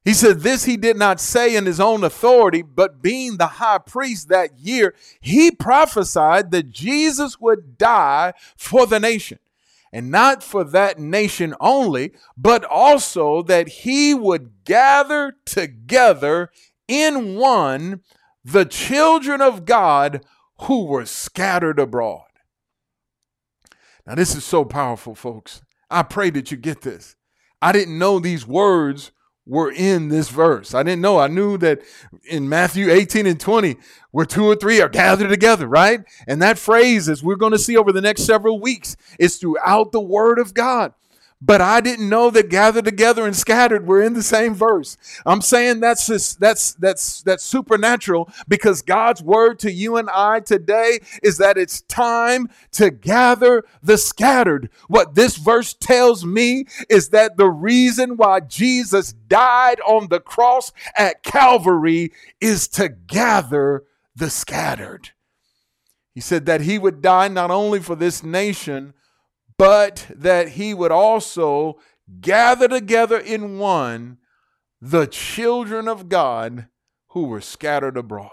He 0.02 0.14
said, 0.14 0.40
This 0.40 0.64
he 0.64 0.78
did 0.78 0.96
not 0.96 1.20
say 1.20 1.54
in 1.54 1.66
his 1.66 1.80
own 1.80 2.02
authority, 2.02 2.62
but 2.62 3.02
being 3.02 3.36
the 3.36 3.46
high 3.46 3.76
priest 3.76 4.30
that 4.30 4.58
year, 4.58 4.94
he 5.20 5.50
prophesied 5.50 6.50
that 6.52 6.70
Jesus 6.70 7.38
would 7.38 7.76
die 7.76 8.32
for 8.56 8.86
the 8.86 8.98
nation. 8.98 9.38
And 9.92 10.10
not 10.10 10.44
for 10.44 10.62
that 10.62 10.98
nation 10.98 11.54
only, 11.58 12.12
but 12.36 12.64
also 12.64 13.42
that 13.42 13.68
he 13.68 14.14
would 14.14 14.64
gather 14.64 15.34
together 15.44 16.50
in 16.86 17.36
one 17.36 18.02
the 18.44 18.64
children 18.64 19.40
of 19.40 19.64
God 19.64 20.24
who 20.62 20.84
were 20.84 21.06
scattered 21.06 21.78
abroad. 21.78 22.22
Now, 24.06 24.14
this 24.14 24.34
is 24.34 24.44
so 24.44 24.64
powerful, 24.64 25.14
folks. 25.14 25.62
I 25.90 26.02
pray 26.02 26.30
that 26.30 26.50
you 26.50 26.56
get 26.56 26.82
this. 26.82 27.16
I 27.60 27.72
didn't 27.72 27.98
know 27.98 28.18
these 28.18 28.46
words 28.46 29.12
were 29.46 29.70
in 29.70 30.08
this 30.08 30.28
verse. 30.28 30.74
I 30.74 30.82
didn't 30.82 31.02
know. 31.02 31.18
I 31.18 31.26
knew 31.26 31.58
that 31.58 31.82
in 32.28 32.48
Matthew 32.48 32.90
18 32.90 33.26
and 33.26 33.40
20, 33.40 33.76
where 34.10 34.26
two 34.26 34.44
or 34.44 34.54
three 34.54 34.80
are 34.80 34.88
gathered 34.88 35.28
together, 35.28 35.66
right? 35.66 36.00
And 36.26 36.40
that 36.42 36.58
phrase, 36.58 37.08
as 37.08 37.22
we're 37.22 37.36
going 37.36 37.52
to 37.52 37.58
see 37.58 37.76
over 37.76 37.92
the 37.92 38.00
next 38.00 38.22
several 38.22 38.60
weeks, 38.60 38.96
is 39.18 39.36
throughout 39.36 39.92
the 39.92 40.00
Word 40.00 40.38
of 40.38 40.54
God. 40.54 40.92
But 41.42 41.62
I 41.62 41.80
didn't 41.80 42.10
know 42.10 42.28
that 42.30 42.50
gathered 42.50 42.84
together 42.84 43.24
and 43.26 43.34
scattered 43.34 43.86
were 43.86 44.02
in 44.02 44.12
the 44.12 44.22
same 44.22 44.54
verse. 44.54 44.98
I'm 45.24 45.40
saying 45.40 45.80
that's 45.80 46.34
that's 46.34 46.74
that's 46.74 47.22
that's 47.22 47.42
supernatural 47.42 48.30
because 48.46 48.82
God's 48.82 49.22
word 49.22 49.58
to 49.60 49.72
you 49.72 49.96
and 49.96 50.10
I 50.10 50.40
today 50.40 51.00
is 51.22 51.38
that 51.38 51.56
it's 51.56 51.80
time 51.82 52.50
to 52.72 52.90
gather 52.90 53.64
the 53.82 53.96
scattered. 53.96 54.68
What 54.88 55.14
this 55.14 55.38
verse 55.38 55.72
tells 55.72 56.26
me 56.26 56.66
is 56.90 57.08
that 57.08 57.38
the 57.38 57.48
reason 57.48 58.18
why 58.18 58.40
Jesus 58.40 59.14
died 59.14 59.80
on 59.86 60.08
the 60.08 60.20
cross 60.20 60.72
at 60.94 61.22
Calvary 61.22 62.12
is 62.42 62.68
to 62.68 62.90
gather 62.90 63.84
the 64.14 64.28
scattered. 64.28 65.10
He 66.12 66.20
said 66.20 66.44
that 66.44 66.62
he 66.62 66.78
would 66.78 67.00
die 67.00 67.28
not 67.28 67.50
only 67.50 67.80
for 67.80 67.96
this 67.96 68.22
nation, 68.22 68.92
but 69.60 70.06
that 70.16 70.48
he 70.48 70.72
would 70.72 70.90
also 70.90 71.78
gather 72.22 72.66
together 72.66 73.18
in 73.18 73.58
one 73.58 74.16
the 74.80 75.06
children 75.06 75.86
of 75.86 76.08
God 76.08 76.68
who 77.08 77.24
were 77.24 77.42
scattered 77.42 77.98
abroad. 77.98 78.30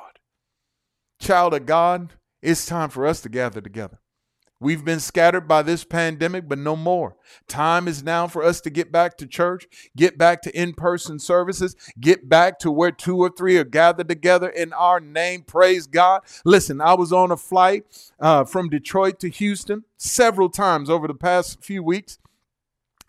Child 1.19 1.53
of 1.53 1.65
God, 1.65 2.13
it's 2.41 2.65
time 2.65 2.89
for 2.89 3.05
us 3.05 3.19
to 3.19 3.29
gather 3.29 3.59
together. 3.59 3.99
We've 4.59 4.83
been 4.83 4.99
scattered 4.99 5.47
by 5.47 5.61
this 5.61 5.83
pandemic, 5.83 6.49
but 6.49 6.57
no 6.57 6.75
more. 6.75 7.15
Time 7.47 7.87
is 7.87 8.03
now 8.03 8.27
for 8.27 8.43
us 8.43 8.59
to 8.61 8.69
get 8.71 8.91
back 8.91 9.15
to 9.17 9.27
church, 9.27 9.67
get 9.95 10.17
back 10.17 10.41
to 10.43 10.59
in 10.59 10.73
person 10.73 11.19
services, 11.19 11.75
get 11.99 12.27
back 12.27 12.57
to 12.59 12.71
where 12.71 12.91
two 12.91 13.17
or 13.17 13.29
three 13.29 13.57
are 13.57 13.63
gathered 13.63 14.09
together 14.09 14.49
in 14.49 14.73
our 14.73 14.99
name. 14.99 15.43
Praise 15.43 15.85
God. 15.85 16.21
Listen, 16.43 16.81
I 16.81 16.95
was 16.95 17.13
on 17.13 17.31
a 17.31 17.37
flight 17.37 17.85
uh, 18.19 18.45
from 18.45 18.69
Detroit 18.69 19.19
to 19.19 19.29
Houston 19.29 19.83
several 19.97 20.49
times 20.49 20.89
over 20.89 21.07
the 21.07 21.13
past 21.13 21.63
few 21.63 21.83
weeks 21.83 22.17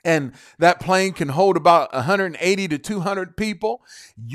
and 0.04 0.32
that 0.58 0.80
plane 0.80 1.12
can 1.12 1.28
hold 1.28 1.56
about 1.56 1.92
180 1.92 2.68
to 2.68 2.78
200 2.78 3.36
people. 3.36 3.82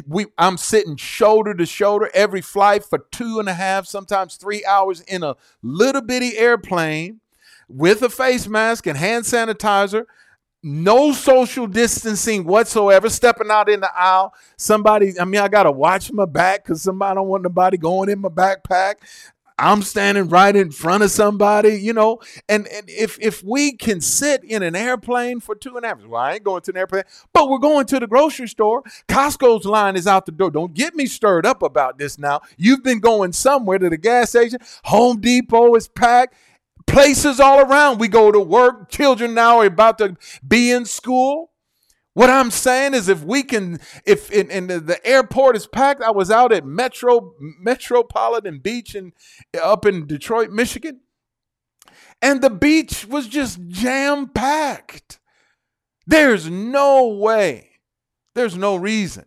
We, 0.07 0.27
I'm 0.37 0.57
sitting 0.57 0.97
shoulder 0.97 1.53
to 1.53 1.65
shoulder 1.65 2.09
every 2.13 2.41
flight 2.41 2.83
for 2.83 2.99
two 3.11 3.39
and 3.39 3.47
a 3.47 3.53
half, 3.53 3.85
sometimes 3.87 4.35
three 4.35 4.63
hours 4.65 5.01
in 5.01 5.23
a 5.23 5.35
little 5.61 6.01
bitty 6.01 6.37
airplane 6.37 7.21
with 7.67 8.01
a 8.01 8.09
face 8.09 8.47
mask 8.47 8.87
and 8.87 8.97
hand 8.97 9.25
sanitizer. 9.25 10.05
No 10.65 11.11
social 11.11 11.67
distancing 11.67 12.45
whatsoever. 12.45 13.09
Stepping 13.09 13.51
out 13.51 13.67
in 13.67 13.81
the 13.81 13.91
aisle, 13.93 14.33
somebody. 14.55 15.19
I 15.19 15.25
mean, 15.25 15.41
I 15.41 15.49
gotta 15.49 15.71
watch 15.71 16.11
my 16.11 16.25
back 16.25 16.63
because 16.63 16.81
somebody 16.81 17.15
don't 17.15 17.27
want 17.27 17.43
nobody 17.43 17.77
going 17.77 18.09
in 18.09 18.19
my 18.19 18.29
backpack. 18.29 18.95
I'm 19.63 19.81
standing 19.81 20.27
right 20.27 20.53
in 20.53 20.71
front 20.71 21.03
of 21.03 21.11
somebody, 21.11 21.75
you 21.75 21.93
know, 21.93 22.19
and, 22.49 22.67
and 22.67 22.89
if 22.89 23.17
if 23.21 23.41
we 23.43 23.71
can 23.71 24.01
sit 24.01 24.43
in 24.43 24.61
an 24.61 24.75
airplane 24.75 25.39
for 25.39 25.55
two 25.55 25.77
and 25.77 25.85
a 25.85 25.87
half, 25.87 26.05
well, 26.05 26.21
I 26.21 26.33
ain't 26.33 26.43
going 26.43 26.61
to 26.63 26.71
an 26.71 26.77
airplane, 26.77 27.03
but 27.33 27.49
we're 27.49 27.59
going 27.59 27.85
to 27.85 27.99
the 27.99 28.07
grocery 28.07 28.49
store. 28.49 28.83
Costco's 29.07 29.65
line 29.65 29.95
is 29.95 30.05
out 30.05 30.25
the 30.25 30.33
door. 30.33 30.51
Don't 30.51 30.73
get 30.73 30.95
me 30.95 31.05
stirred 31.05 31.45
up 31.45 31.63
about 31.63 31.97
this 31.97 32.19
now. 32.19 32.41
You've 32.57 32.83
been 32.83 32.99
going 32.99 33.31
somewhere 33.31 33.79
to 33.79 33.89
the 33.89 33.97
gas 33.97 34.31
station. 34.31 34.59
Home 34.83 35.21
Depot 35.21 35.73
is 35.75 35.87
packed. 35.87 36.35
Places 36.85 37.39
all 37.39 37.61
around. 37.61 37.99
We 37.99 38.09
go 38.09 38.33
to 38.33 38.41
work. 38.41 38.89
Children 38.89 39.33
now 39.33 39.59
are 39.59 39.65
about 39.65 39.97
to 39.99 40.17
be 40.45 40.71
in 40.71 40.83
school. 40.83 41.52
What 42.13 42.29
I'm 42.29 42.51
saying 42.51 42.93
is, 42.93 43.09
if 43.09 43.23
we 43.23 43.41
can, 43.41 43.79
if 44.05 44.31
in, 44.31 44.51
in 44.51 44.67
the, 44.67 44.79
the, 44.79 45.05
airport 45.05 45.55
is 45.55 45.65
packed, 45.65 46.03
I 46.03 46.11
was 46.11 46.29
out 46.29 46.51
at 46.51 46.65
Metro 46.65 47.33
Metropolitan 47.59 48.59
Beach 48.59 48.93
and 48.93 49.13
up 49.61 49.85
in 49.85 50.05
Detroit, 50.05 50.51
Michigan, 50.51 51.01
and 52.21 52.41
the 52.41 52.51
beach 52.51 53.05
was 53.05 53.27
just 53.27 53.59
jam 53.67 54.29
packed. 54.29 55.19
There's 56.05 56.49
no 56.49 57.07
way, 57.07 57.79
there's 58.35 58.55
no 58.55 58.75
reason 58.75 59.25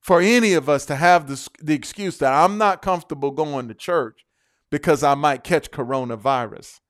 for 0.00 0.20
any 0.20 0.52
of 0.52 0.68
us 0.68 0.86
to 0.86 0.96
have 0.96 1.26
the, 1.26 1.48
the 1.60 1.74
excuse 1.74 2.18
that 2.18 2.32
I'm 2.32 2.58
not 2.58 2.82
comfortable 2.82 3.30
going 3.32 3.68
to 3.68 3.74
church 3.74 4.24
because 4.70 5.02
I 5.02 5.14
might 5.14 5.42
catch 5.42 5.70
coronavirus. 5.70 6.80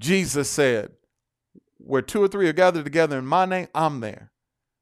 Jesus 0.00 0.48
said, 0.48 0.92
where 1.84 2.02
two 2.02 2.22
or 2.22 2.28
three 2.28 2.48
are 2.48 2.52
gathered 2.52 2.84
together 2.84 3.18
in 3.18 3.26
my 3.26 3.44
name, 3.44 3.68
I'm 3.74 4.00
there. 4.00 4.30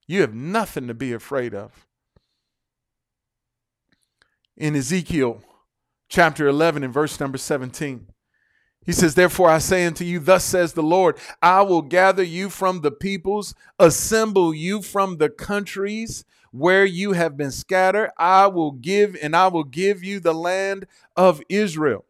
You 0.06 0.22
have 0.22 0.34
nothing 0.34 0.86
to 0.88 0.94
be 0.94 1.12
afraid 1.12 1.54
of. 1.54 1.86
In 4.56 4.74
Ezekiel 4.74 5.42
chapter 6.08 6.48
11 6.48 6.82
and 6.82 6.92
verse 6.92 7.20
number 7.20 7.38
17, 7.38 8.06
he 8.84 8.92
says, 8.92 9.14
Therefore 9.14 9.50
I 9.50 9.58
say 9.58 9.84
unto 9.84 10.04
you, 10.04 10.18
Thus 10.18 10.44
says 10.44 10.72
the 10.72 10.82
Lord, 10.82 11.18
I 11.42 11.62
will 11.62 11.82
gather 11.82 12.22
you 12.22 12.48
from 12.48 12.80
the 12.80 12.90
peoples, 12.90 13.54
assemble 13.78 14.54
you 14.54 14.80
from 14.80 15.18
the 15.18 15.28
countries 15.28 16.24
where 16.52 16.86
you 16.86 17.12
have 17.12 17.36
been 17.36 17.50
scattered. 17.50 18.10
I 18.16 18.46
will 18.46 18.72
give, 18.72 19.14
and 19.22 19.36
I 19.36 19.48
will 19.48 19.64
give 19.64 20.02
you 20.02 20.20
the 20.20 20.32
land 20.32 20.86
of 21.16 21.42
Israel. 21.50 22.06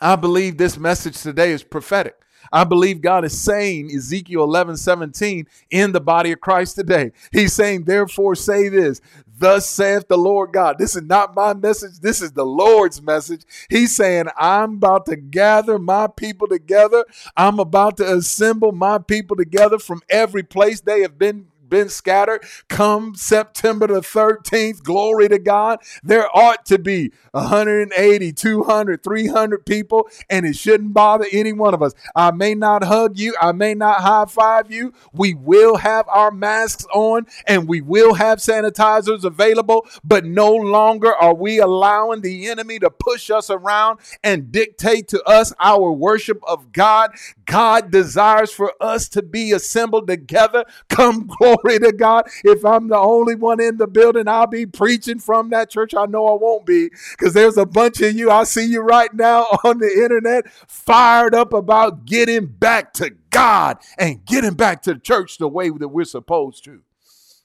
I 0.00 0.16
believe 0.16 0.56
this 0.58 0.76
message 0.76 1.22
today 1.22 1.52
is 1.52 1.62
prophetic. 1.62 2.16
I 2.50 2.64
believe 2.64 3.00
God 3.00 3.24
is 3.24 3.38
saying 3.40 3.90
Ezekiel 3.90 4.44
11 4.44 4.76
17 4.76 5.46
in 5.70 5.92
the 5.92 6.00
body 6.00 6.32
of 6.32 6.40
Christ 6.40 6.76
today. 6.76 7.12
He's 7.30 7.52
saying, 7.52 7.84
therefore, 7.84 8.34
say 8.34 8.68
this 8.68 9.00
Thus 9.42 9.68
saith 9.68 10.06
the 10.06 10.16
Lord 10.16 10.52
God. 10.52 10.78
This 10.78 10.94
is 10.94 11.02
not 11.02 11.34
my 11.34 11.52
message. 11.52 11.98
This 11.98 12.22
is 12.22 12.30
the 12.30 12.46
Lord's 12.46 13.02
message. 13.02 13.42
He's 13.68 13.94
saying, 13.94 14.26
I'm 14.38 14.74
about 14.74 15.06
to 15.06 15.16
gather 15.16 15.80
my 15.80 16.06
people 16.06 16.46
together. 16.46 17.04
I'm 17.36 17.58
about 17.58 17.96
to 17.96 18.14
assemble 18.14 18.70
my 18.70 18.98
people 18.98 19.36
together 19.36 19.80
from 19.80 20.00
every 20.08 20.44
place 20.44 20.80
they 20.80 21.02
have 21.02 21.18
been 21.18 21.48
been 21.72 21.88
scattered. 21.88 22.44
Come 22.68 23.14
September 23.14 23.86
the 23.86 24.02
13th, 24.02 24.82
glory 24.82 25.26
to 25.30 25.38
God, 25.38 25.80
there 26.04 26.28
ought 26.36 26.66
to 26.66 26.78
be 26.78 27.10
180, 27.32 28.32
200, 28.32 29.02
300 29.02 29.66
people, 29.66 30.06
and 30.28 30.44
it 30.44 30.54
shouldn't 30.54 30.92
bother 30.92 31.24
any 31.32 31.52
one 31.54 31.72
of 31.72 31.82
us. 31.82 31.94
I 32.14 32.30
may 32.30 32.54
not 32.54 32.84
hug 32.84 33.18
you, 33.18 33.34
I 33.40 33.52
may 33.52 33.74
not 33.74 34.02
high 34.02 34.26
five 34.26 34.70
you. 34.70 34.92
We 35.14 35.32
will 35.32 35.76
have 35.76 36.06
our 36.08 36.30
masks 36.30 36.84
on 36.92 37.26
and 37.46 37.66
we 37.66 37.80
will 37.80 38.14
have 38.14 38.38
sanitizers 38.38 39.24
available, 39.24 39.86
but 40.04 40.26
no 40.26 40.52
longer 40.54 41.14
are 41.14 41.34
we 41.34 41.58
allowing 41.58 42.20
the 42.20 42.48
enemy 42.48 42.78
to 42.80 42.90
push 42.90 43.30
us 43.30 43.48
around 43.48 43.98
and 44.22 44.52
dictate 44.52 45.08
to 45.08 45.22
us 45.24 45.54
our 45.58 45.90
worship 45.90 46.42
of 46.46 46.72
God. 46.72 47.12
God 47.46 47.90
desires 47.90 48.52
for 48.52 48.74
us 48.78 49.08
to 49.10 49.22
be 49.22 49.52
assembled 49.52 50.06
together. 50.06 50.66
Come, 50.90 51.26
glory 51.38 51.61
to 51.62 51.92
God. 51.92 52.28
If 52.44 52.64
I'm 52.64 52.88
the 52.88 52.98
only 52.98 53.34
one 53.34 53.60
in 53.60 53.76
the 53.76 53.86
building, 53.86 54.28
I'll 54.28 54.46
be 54.46 54.66
preaching 54.66 55.18
from 55.18 55.50
that 55.50 55.70
church. 55.70 55.94
I 55.94 56.06
know 56.06 56.26
I 56.26 56.38
won't 56.40 56.66
be 56.66 56.90
because 57.12 57.34
there's 57.34 57.56
a 57.56 57.66
bunch 57.66 58.00
of 58.00 58.14
you. 58.14 58.30
I 58.30 58.44
see 58.44 58.64
you 58.64 58.80
right 58.80 59.12
now 59.14 59.42
on 59.64 59.78
the 59.78 59.90
internet 59.90 60.50
fired 60.68 61.34
up 61.34 61.52
about 61.52 62.04
getting 62.04 62.46
back 62.46 62.92
to 62.94 63.10
God 63.30 63.78
and 63.98 64.24
getting 64.26 64.54
back 64.54 64.82
to 64.82 64.98
church 64.98 65.38
the 65.38 65.48
way 65.48 65.70
that 65.70 65.88
we're 65.88 66.04
supposed 66.04 66.64
to. 66.64 66.82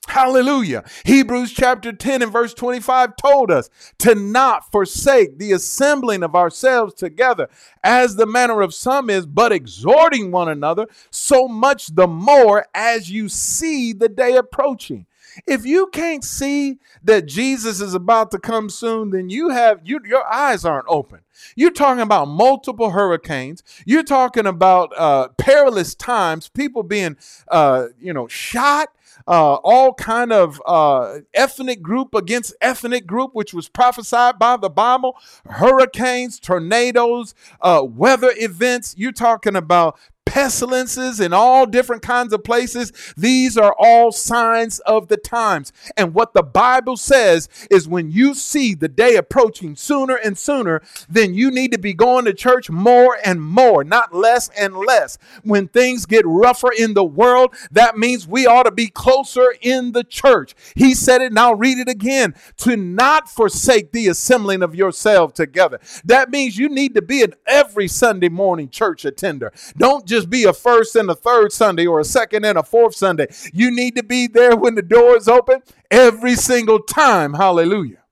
Hallelujah. 0.07 0.85
Hebrews 1.05 1.51
chapter 1.51 1.91
10 1.91 2.21
and 2.21 2.31
verse 2.31 2.53
25 2.53 3.17
told 3.17 3.51
us 3.51 3.69
to 3.99 4.15
not 4.15 4.71
forsake 4.71 5.37
the 5.37 5.51
assembling 5.51 6.23
of 6.23 6.33
ourselves 6.33 6.93
together 6.93 7.49
as 7.83 8.15
the 8.15 8.25
manner 8.25 8.61
of 8.61 8.73
some 8.73 9.09
is, 9.09 9.25
but 9.25 9.51
exhorting 9.51 10.31
one 10.31 10.47
another, 10.47 10.87
so 11.11 11.47
much 11.47 11.87
the 11.87 12.07
more 12.07 12.65
as 12.73 13.11
you 13.11 13.27
see 13.27 13.91
the 13.91 14.09
day 14.09 14.35
approaching. 14.37 15.05
If 15.45 15.65
you 15.65 15.87
can't 15.87 16.23
see 16.23 16.79
that 17.03 17.27
Jesus 17.27 17.81
is 17.81 17.93
about 17.93 18.31
to 18.31 18.39
come 18.39 18.69
soon, 18.69 19.11
then 19.11 19.29
you 19.29 19.49
have 19.49 19.81
you, 19.83 19.99
your 20.05 20.25
eyes 20.25 20.65
aren't 20.65 20.87
open. 20.87 21.19
You're 21.55 21.71
talking 21.71 22.01
about 22.01 22.27
multiple 22.27 22.91
hurricanes. 22.91 23.61
You're 23.85 24.03
talking 24.03 24.47
about 24.47 24.91
uh, 24.97 25.27
perilous 25.37 25.93
times, 25.93 26.49
people 26.49 26.81
being, 26.81 27.17
uh, 27.49 27.87
you 27.99 28.13
know, 28.13 28.27
shot, 28.27 28.89
uh, 29.27 29.55
all 29.55 29.93
kind 29.93 30.31
of 30.31 30.61
uh, 30.65 31.19
ethnic 31.33 31.81
group 31.81 32.15
against 32.15 32.55
ethnic 32.61 33.05
group, 33.05 33.31
which 33.33 33.53
was 33.53 33.67
prophesied 33.67 34.39
by 34.39 34.57
the 34.57 34.69
Bible, 34.69 35.17
hurricanes, 35.45 36.39
tornadoes, 36.39 37.35
uh, 37.61 37.83
weather 37.85 38.31
events. 38.37 38.95
You're 38.97 39.11
talking 39.11 39.55
about 39.55 39.99
pestilences 40.27 41.19
in 41.19 41.31
all 41.33 41.65
different 41.65 42.01
kinds 42.01 42.33
of 42.33 42.43
places. 42.43 42.91
These 43.15 43.57
are 43.57 43.73
all 43.79 44.11
signs 44.11 44.79
of 44.79 45.07
the 45.07 45.17
times. 45.17 45.71
And 45.95 46.13
what 46.13 46.33
the 46.33 46.43
Bible 46.43 46.97
says 46.97 47.47
is 47.71 47.87
when 47.87 48.11
you 48.11 48.35
see 48.35 48.73
the 48.73 48.89
day 48.89 49.15
approaching 49.15 49.75
sooner 49.75 50.15
and 50.15 50.37
sooner, 50.37 50.81
then 51.09 51.33
you 51.33 51.49
need 51.49 51.71
to 51.71 51.79
be 51.79 51.93
going 51.93 52.25
to 52.25 52.33
church 52.33 52.69
more 52.69 53.17
and 53.23 53.41
more, 53.41 53.83
not 53.83 54.13
less 54.13 54.49
and 54.49 54.75
less. 54.75 55.17
When 55.43 55.69
things 55.69 56.05
get 56.05 56.25
rougher 56.25 56.71
in 56.77 56.93
the 56.93 57.05
world, 57.05 57.55
that 57.71 57.97
means 57.97 58.27
we 58.27 58.45
ought 58.45 58.63
to 58.63 58.71
be 58.71 58.87
closer 58.87 59.53
in 59.61 59.93
the 59.93 60.03
church. 60.03 60.53
He 60.75 60.93
said 60.93 61.21
it, 61.21 61.27
and 61.27 61.39
I'll 61.39 61.55
read 61.55 61.77
it 61.77 61.87
again 61.87 62.35
to 62.57 62.75
not 62.75 63.29
forsake 63.29 63.91
the 63.93 64.07
assembling 64.07 64.61
of 64.61 64.75
yourself 64.75 65.33
together. 65.33 65.79
That 66.03 66.29
means 66.29 66.57
you 66.57 66.67
need 66.67 66.95
to 66.95 67.01
be 67.01 67.23
an 67.23 67.33
every 67.45 67.87
Sunday 67.87 68.29
morning 68.29 68.69
church 68.69 69.05
attender. 69.05 69.53
Don't 69.77 70.05
just 70.05 70.16
just 70.17 70.29
be 70.29 70.45
a 70.45 70.53
first 70.53 70.95
and 70.95 71.09
a 71.09 71.15
third 71.15 71.51
Sunday 71.51 71.85
or 71.85 71.99
a 71.99 72.05
second 72.05 72.43
and 72.43 72.57
a 72.57 72.63
fourth 72.63 72.95
Sunday. 72.95 73.27
You 73.53 73.69
need 73.69 73.95
to 73.95 74.03
be 74.03 74.27
there 74.27 74.55
when 74.55 74.75
the 74.75 74.81
door 74.81 75.15
is 75.15 75.27
open 75.27 75.61
every 75.91 76.35
single 76.35 76.79
time. 76.79 77.35
Hallelujah. 77.35 78.03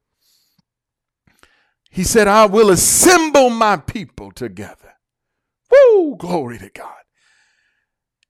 He 1.89 2.04
said, 2.04 2.28
I 2.28 2.46
will 2.46 2.70
assemble 2.70 3.50
my 3.50 3.78
people 3.78 4.32
together. 4.32 4.96
Woo, 5.72 6.15
glory 6.18 6.60
to 6.60 6.70
God. 6.70 6.91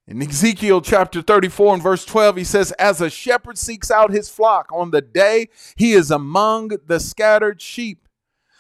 In 0.08 0.22
Ezekiel 0.22 0.82
chapter 0.82 1.22
34 1.22 1.74
and 1.74 1.84
verse 1.84 2.06
12, 2.06 2.38
he 2.38 2.44
says, 2.44 2.72
As 2.74 3.02
a 3.02 3.10
shepherd 3.10 3.58
seeks 3.58 3.90
out 3.90 4.12
his 4.12 4.30
flock 4.30 4.72
on 4.72 4.92
the 4.92 5.02
day 5.02 5.50
he 5.76 5.94
is 5.94 6.12
among 6.12 6.72
the 6.86 7.00
scattered 7.00 7.60
sheep, 7.60 8.05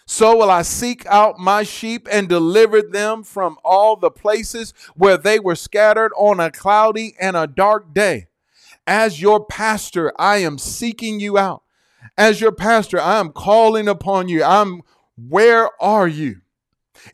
so 0.05 0.37
will 0.37 0.51
I 0.51 0.61
seek 0.61 1.05
out 1.07 1.39
my 1.39 1.63
sheep 1.63 2.07
and 2.11 2.29
deliver 2.29 2.81
them 2.81 3.23
from 3.23 3.57
all 3.63 3.95
the 3.95 4.11
places 4.11 4.73
where 4.95 5.17
they 5.17 5.39
were 5.39 5.55
scattered 5.55 6.11
on 6.15 6.39
a 6.39 6.51
cloudy 6.51 7.15
and 7.19 7.35
a 7.35 7.47
dark 7.47 7.93
day. 7.93 8.27
As 8.85 9.19
your 9.19 9.43
pastor, 9.43 10.13
I 10.19 10.37
am 10.37 10.59
seeking 10.59 11.19
you 11.19 11.37
out. 11.37 11.63
As 12.17 12.39
your 12.39 12.51
pastor, 12.51 13.01
I 13.01 13.19
am 13.19 13.31
calling 13.31 13.87
upon 13.87 14.27
you. 14.27 14.43
I'm 14.43 14.83
where 15.17 15.69
are 15.81 16.07
you? 16.07 16.41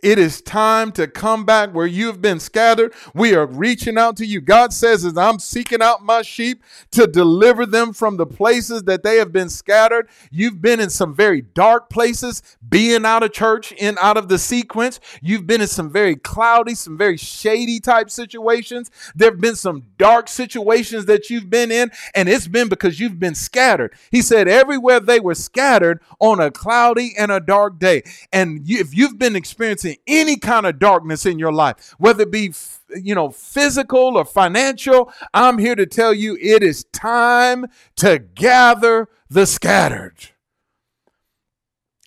It 0.02 0.18
is 0.20 0.42
time 0.42 0.92
to 0.94 1.08
come 1.08 1.46
back 1.46 1.74
where 1.74 1.88
you've 1.88 2.22
been 2.22 2.40
scattered. 2.40 2.94
We 3.14 3.34
are 3.36 3.46
reaching 3.46 3.98
out 3.98 4.18
to 4.18 4.26
you. 4.26 4.42
God 4.42 4.74
says, 4.74 5.04
as 5.04 5.18
I'm 5.18 5.40
seeking 5.40 5.82
out 5.82 6.04
my 6.04 6.22
sheep 6.22 6.64
to 6.92 7.08
deliver 7.08 7.66
them 7.66 7.94
from 7.94 8.18
the 8.18 8.26
places 8.26 8.84
that 8.84 9.04
they 9.04 9.18
have 9.18 9.32
been 9.32 9.50
scattered. 9.50 10.08
You've 10.30 10.62
been 10.62 10.80
in 10.80 10.90
some 10.90 11.16
very 11.16 11.42
dark 11.42 11.90
places, 11.90 12.42
being 12.68 13.06
out 13.06 13.24
of 13.24 13.34
church, 13.34 13.72
in 13.74 13.98
out 14.00 14.18
of 14.18 14.30
the 14.30 14.38
sequence. 14.38 15.00
You've 15.22 15.48
been 15.48 15.62
in 15.62 15.68
some 15.68 15.92
very 15.92 16.16
cloudy, 16.16 16.76
some 16.76 16.98
very 16.98 17.18
shady 17.18 17.80
type 17.80 18.10
situations. 18.10 18.92
There 19.16 19.32
have 19.32 19.42
been 19.42 19.56
some 19.56 19.84
dark 19.98 20.28
situations 20.28 21.06
that 21.06 21.30
you've 21.30 21.50
been 21.50 21.72
in, 21.72 21.92
and 22.16 22.30
it's 22.30 22.48
been 22.48 22.70
because 22.70 23.00
you've 23.00 23.20
been 23.20 23.36
scattered. 23.36 23.94
He 24.12 24.22
said, 24.22 24.48
everywhere 24.48 25.00
they 25.00 25.20
were 25.20 25.36
scattered 25.36 26.00
on 26.20 26.40
a 26.40 26.52
cloudy 26.52 27.14
and 27.18 27.32
a 27.32 27.40
dark 27.40 27.80
day. 27.80 28.04
And 28.32 28.68
you, 28.68 28.80
if 28.80 28.96
you've 28.96 29.18
been 29.18 29.36
experiencing 29.36 29.81
experiencing 29.82 29.98
any 30.08 30.38
kind 30.38 30.66
of 30.66 30.80
darkness 30.80 31.26
in 31.26 31.40
your 31.40 31.52
life, 31.52 31.96
whether 31.98 32.24
it 32.24 32.32
be 32.32 32.54
you 32.96 33.16
know 33.16 33.30
physical 33.30 34.18
or 34.18 34.26
financial, 34.26 35.12
I'm 35.34 35.58
here 35.58 35.76
to 35.76 35.86
tell 35.86 36.14
you 36.14 36.38
it 36.40 36.64
is 36.64 36.86
time 36.86 37.66
to 37.98 38.20
gather 38.20 39.08
the 39.30 39.46
scattered. 39.46 40.30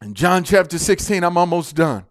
In 0.03 0.15
John 0.15 0.45
chapter 0.45 0.79
16, 0.79 1.25
I'm 1.25 1.39
almost 1.39 1.75
done. 1.75 2.05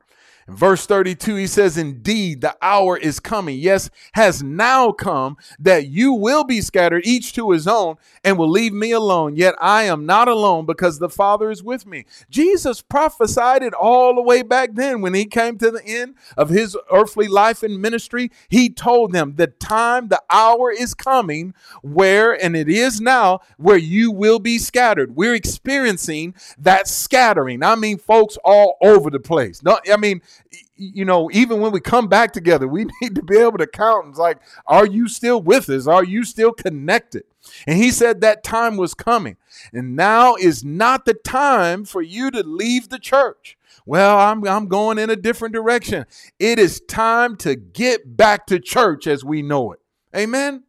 In 0.48 0.56
verse 0.56 0.86
32, 0.86 1.36
he 1.36 1.48
says, 1.48 1.78
Indeed, 1.78 2.42
the 2.42 2.56
hour 2.62 2.98
is 2.98 3.20
coming, 3.20 3.60
yes, 3.60 3.90
has 4.14 4.44
now 4.44 4.92
come, 4.92 5.38
that 5.60 5.88
you 5.88 6.14
will 6.14 6.44
be 6.44 6.62
scattered, 6.62 7.06
each 7.06 7.34
to 7.34 7.52
his 7.52 7.68
own, 7.68 7.96
and 8.24 8.38
will 8.38 8.50
leave 8.50 8.74
me 8.74 8.92
alone. 8.92 9.36
Yet 9.36 9.56
I 9.62 9.84
am 9.84 10.06
not 10.06 10.28
alone 10.28 10.66
because 10.66 11.00
the 11.00 11.10
Father 11.10 11.50
is 11.50 11.64
with 11.64 11.86
me. 11.86 12.06
Jesus 12.30 12.82
prophesied 12.82 13.64
it 13.64 13.74
all 13.74 14.16
the 14.16 14.22
way 14.22 14.42
back 14.42 14.72
then 14.74 15.02
when 15.02 15.14
he 15.14 15.26
came 15.26 15.58
to 15.58 15.72
the 15.72 15.86
end 15.86 16.16
of 16.38 16.50
his 16.50 16.78
earthly 16.92 17.28
life 17.28 17.64
and 17.64 17.82
ministry. 17.82 18.32
He 18.50 18.70
told 18.70 19.14
them, 19.14 19.36
The 19.36 19.48
time, 19.48 20.10
the 20.10 20.22
hour 20.30 20.72
is 20.72 20.94
coming 20.94 21.54
where, 21.82 22.34
and 22.34 22.56
it 22.56 22.70
is 22.70 23.00
now, 23.00 23.40
where 23.58 23.78
you 23.78 24.12
will 24.12 24.40
be 24.40 24.58
scattered. 24.58 25.16
We're 25.16 25.36
experiencing 25.36 26.36
that 26.58 26.88
scattering. 26.88 27.64
I 27.64 27.76
mean, 27.76 27.98
folks 27.98 28.38
all 28.44 28.78
over 28.82 29.10
the 29.10 29.20
place. 29.20 29.64
No, 29.64 29.80
I 29.92 29.98
mean, 29.98 30.22
you 30.76 31.06
know, 31.06 31.30
even 31.32 31.60
when 31.60 31.72
we 31.72 31.80
come 31.80 32.08
back 32.08 32.34
together, 32.34 32.68
we 32.68 32.86
need 33.02 33.16
to 33.16 33.24
be 33.24 33.38
able 33.38 33.58
to 33.58 33.68
count. 33.68 34.10
It's 34.10 34.18
like, 34.18 34.40
are 34.66 34.86
you 34.86 35.08
still 35.08 35.42
with 35.42 35.70
us? 35.70 35.88
Are 35.88 36.04
you 36.04 36.24
still 36.24 36.52
connected? 36.52 37.24
And 37.68 37.78
he 37.78 37.92
said 37.92 38.22
that 38.22 38.44
time 38.44 38.78
was 38.78 38.94
coming. 38.94 39.38
And 39.72 39.96
now 39.96 40.36
is 40.36 40.64
not 40.64 41.06
the 41.06 41.14
time 41.14 41.86
for 41.86 42.02
you 42.02 42.32
to 42.32 42.44
leave 42.44 42.90
the 42.90 43.00
church. 43.00 43.58
Well, 43.86 44.18
I'm, 44.18 44.46
I'm 44.48 44.68
going 44.68 44.98
in 44.98 45.10
a 45.10 45.16
different 45.16 45.54
direction. 45.54 46.06
It 46.40 46.58
is 46.58 46.82
time 46.82 47.36
to 47.38 47.56
get 47.56 48.16
back 48.16 48.48
to 48.48 48.60
church 48.60 49.08
as 49.08 49.26
we 49.26 49.42
know 49.42 49.74
it. 49.74 49.80
Amen. 50.16 50.64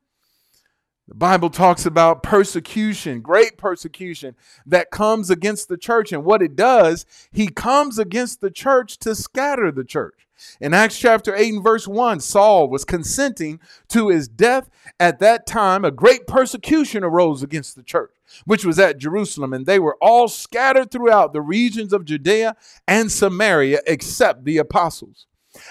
The 1.07 1.15
Bible 1.15 1.51
talks 1.51 1.85
about 1.85 2.23
persecution, 2.23 3.21
great 3.21 3.59
persecution 3.59 4.37
that 4.65 4.91
comes 4.91 5.29
against 5.29 5.69
the 5.69 5.77
church. 5.77 6.13
And 6.13 6.25
what 6.25 6.41
it 6.41 6.57
does, 6.57 7.05
he 7.31 7.49
comes 7.49 7.99
against 7.99 8.41
the 8.41 8.51
church 8.51 8.99
to 9.01 9.15
scatter 9.15 9.71
the 9.71 9.85
church. 9.85 10.27
In 10.61 10.73
Acts 10.73 10.99
chapter 10.99 11.35
8 11.35 11.55
and 11.55 11.63
verse 11.63 11.87
1, 11.87 12.21
Saul 12.21 12.69
was 12.71 12.87
consenting 12.87 13.61
to 13.89 14.09
his 14.09 14.29
death. 14.29 14.71
At 14.99 15.19
that 15.19 15.47
time, 15.47 15.85
a 15.85 15.91
great 15.91 16.27
persecution 16.27 17.05
arose 17.05 17.43
against 17.43 17.77
the 17.77 17.83
church, 17.83 18.15
which 18.47 18.65
was 18.65 18.79
at 18.79 18.99
Jerusalem, 18.99 19.53
and 19.53 19.67
they 19.67 19.79
were 19.79 19.99
all 20.01 20.27
scattered 20.27 20.91
throughout 20.91 21.35
the 21.35 21.43
regions 21.43 21.93
of 21.93 22.07
Judea 22.07 22.57
and 22.89 23.13
Samaria 23.13 23.81
except 23.87 24.45
the 24.45 24.57
apostles. 24.57 25.27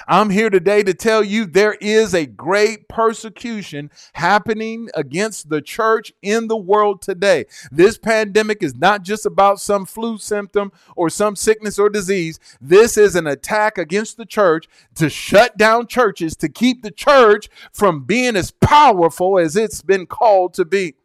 I'm 0.07 0.29
here 0.29 0.49
today 0.49 0.83
to 0.83 0.93
tell 0.93 1.23
you 1.23 1.45
there 1.45 1.73
is 1.73 2.13
a 2.13 2.25
great 2.25 2.87
persecution 2.87 3.91
happening 4.13 4.89
against 4.93 5.49
the 5.49 5.61
church 5.61 6.13
in 6.21 6.47
the 6.47 6.57
world 6.57 7.01
today. 7.01 7.45
This 7.71 7.97
pandemic 7.97 8.63
is 8.63 8.75
not 8.75 9.03
just 9.03 9.25
about 9.25 9.59
some 9.59 9.85
flu 9.85 10.17
symptom 10.17 10.71
or 10.95 11.09
some 11.09 11.35
sickness 11.35 11.79
or 11.79 11.89
disease. 11.89 12.39
This 12.61 12.97
is 12.97 13.15
an 13.15 13.27
attack 13.27 13.77
against 13.77 14.17
the 14.17 14.25
church 14.25 14.67
to 14.95 15.09
shut 15.09 15.57
down 15.57 15.87
churches, 15.87 16.35
to 16.37 16.49
keep 16.49 16.81
the 16.81 16.91
church 16.91 17.49
from 17.71 18.05
being 18.05 18.35
as 18.35 18.51
powerful 18.51 19.37
as 19.37 19.55
it's 19.55 19.81
been 19.81 20.05
called 20.05 20.53
to 20.55 20.65
be. 20.65 20.95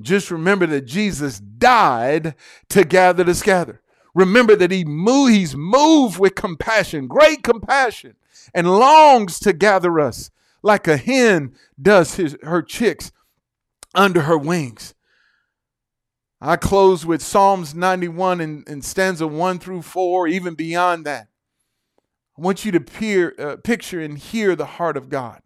Just 0.00 0.30
remember 0.30 0.66
that 0.66 0.86
Jesus 0.86 1.38
died 1.38 2.34
to 2.68 2.84
gather 2.84 3.24
to 3.24 3.34
scatter. 3.34 3.80
Remember 4.14 4.54
that 4.56 4.70
he 4.70 4.84
move, 4.84 5.30
he's 5.30 5.56
moved 5.56 6.18
with 6.18 6.34
compassion, 6.34 7.06
great 7.06 7.42
compassion, 7.42 8.16
and 8.54 8.70
longs 8.70 9.38
to 9.40 9.52
gather 9.52 9.98
us 10.00 10.30
like 10.62 10.86
a 10.86 10.96
hen 10.96 11.54
does 11.80 12.16
his, 12.16 12.36
her 12.42 12.62
chicks 12.62 13.10
under 13.94 14.22
her 14.22 14.38
wings. 14.38 14.94
I 16.40 16.56
close 16.56 17.06
with 17.06 17.22
Psalms 17.22 17.74
91 17.74 18.40
and, 18.40 18.68
and 18.68 18.84
stanza 18.84 19.26
1 19.26 19.58
through 19.58 19.82
4, 19.82 20.28
even 20.28 20.54
beyond 20.54 21.06
that. 21.06 21.28
I 22.36 22.42
want 22.42 22.64
you 22.64 22.72
to 22.72 22.80
peer, 22.80 23.34
uh, 23.38 23.56
picture 23.56 24.00
and 24.00 24.18
hear 24.18 24.56
the 24.56 24.66
heart 24.66 24.96
of 24.96 25.08
God 25.08 25.42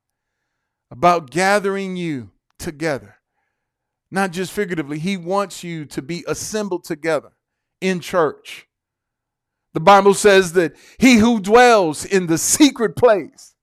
about 0.90 1.30
gathering 1.30 1.96
you 1.96 2.30
together. 2.58 3.16
Not 4.10 4.30
just 4.30 4.52
figuratively, 4.52 4.98
He 4.98 5.16
wants 5.16 5.62
you 5.62 5.84
to 5.86 6.00
be 6.00 6.24
assembled 6.26 6.84
together 6.84 7.32
in 7.80 8.00
church. 8.00 8.66
The 9.74 9.80
Bible 9.80 10.14
says 10.14 10.54
that 10.54 10.74
he 10.98 11.16
who 11.16 11.40
dwells 11.40 12.04
in 12.04 12.26
the 12.26 12.38
secret 12.38 12.96
place 12.96 13.54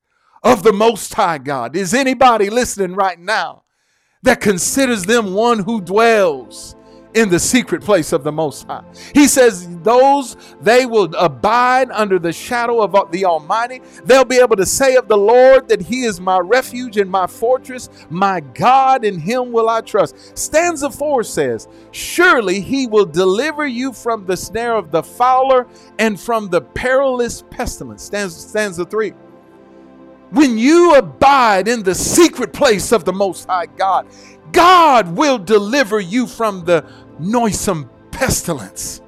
of 0.44 0.64
the 0.64 0.74
Most 0.74 1.14
High 1.14 1.40
God 1.40 1.76
is 1.76 1.94
anybody 1.94 2.50
listening 2.50 2.94
right 2.96 3.20
now 3.20 3.64
that 4.22 4.42
considers 4.42 5.04
them 5.04 5.34
one 5.34 5.60
who 5.60 5.82
dwells 5.82 6.76
in 7.14 7.30
the 7.30 7.40
secret 7.40 7.82
place 7.82 8.12
of 8.12 8.24
the 8.24 8.32
Most 8.32 8.66
High. 8.68 8.84
He 9.14 9.28
says, 9.28 9.68
Those 9.80 10.36
they 10.62 10.86
will 10.86 11.14
abide 11.16 11.92
under 11.92 12.20
the 12.20 12.34
shadow 12.34 12.82
of 12.82 12.96
uh, 12.96 13.06
the 13.12 13.26
Almighty. 13.26 13.82
They'll 14.06 14.26
be 14.26 14.40
able 14.40 14.56
to 14.56 14.66
say 14.66 14.96
of 14.96 15.08
the 15.08 15.18
Lord 15.18 15.68
that 15.70 15.82
He 15.82 16.04
is 16.04 16.20
my 16.20 16.40
refuge 16.40 16.98
and 16.98 17.10
my 17.10 17.28
fortress, 17.28 17.90
my 18.10 18.40
God, 18.40 19.06
in 19.06 19.20
Him 19.20 19.52
will 19.52 19.70
I 19.70 19.82
trust. 19.82 20.38
Stanza 20.38 20.90
4 20.90 21.24
says, 21.24 21.68
Surely 21.92 22.60
He 22.60 22.88
will 22.88 23.06
deliver 23.06 23.66
you 23.68 23.94
from 23.94 24.26
the 24.26 24.38
snare 24.38 24.76
of 24.76 24.92
the 24.92 25.04
fowler 25.04 25.68
and 26.00 26.20
from 26.20 26.50
the 26.50 26.62
perilous 26.62 27.44
pestilence. 27.50 28.04
Stanza, 28.04 28.40
stanza 28.40 28.86
3 28.86 29.14
when 30.34 30.58
you 30.58 30.96
abide 30.96 31.68
in 31.68 31.84
the 31.84 31.94
secret 31.94 32.54
place 32.54 32.92
of 32.92 33.06
the 33.06 33.14
Most 33.14 33.48
High 33.48 33.68
God, 33.68 34.08
God 34.52 35.16
will 35.16 35.38
deliver 35.38 36.00
you 36.00 36.26
from 36.26 36.66
the 36.66 36.86
noisome 37.20 37.90
pestilence, 38.12 39.02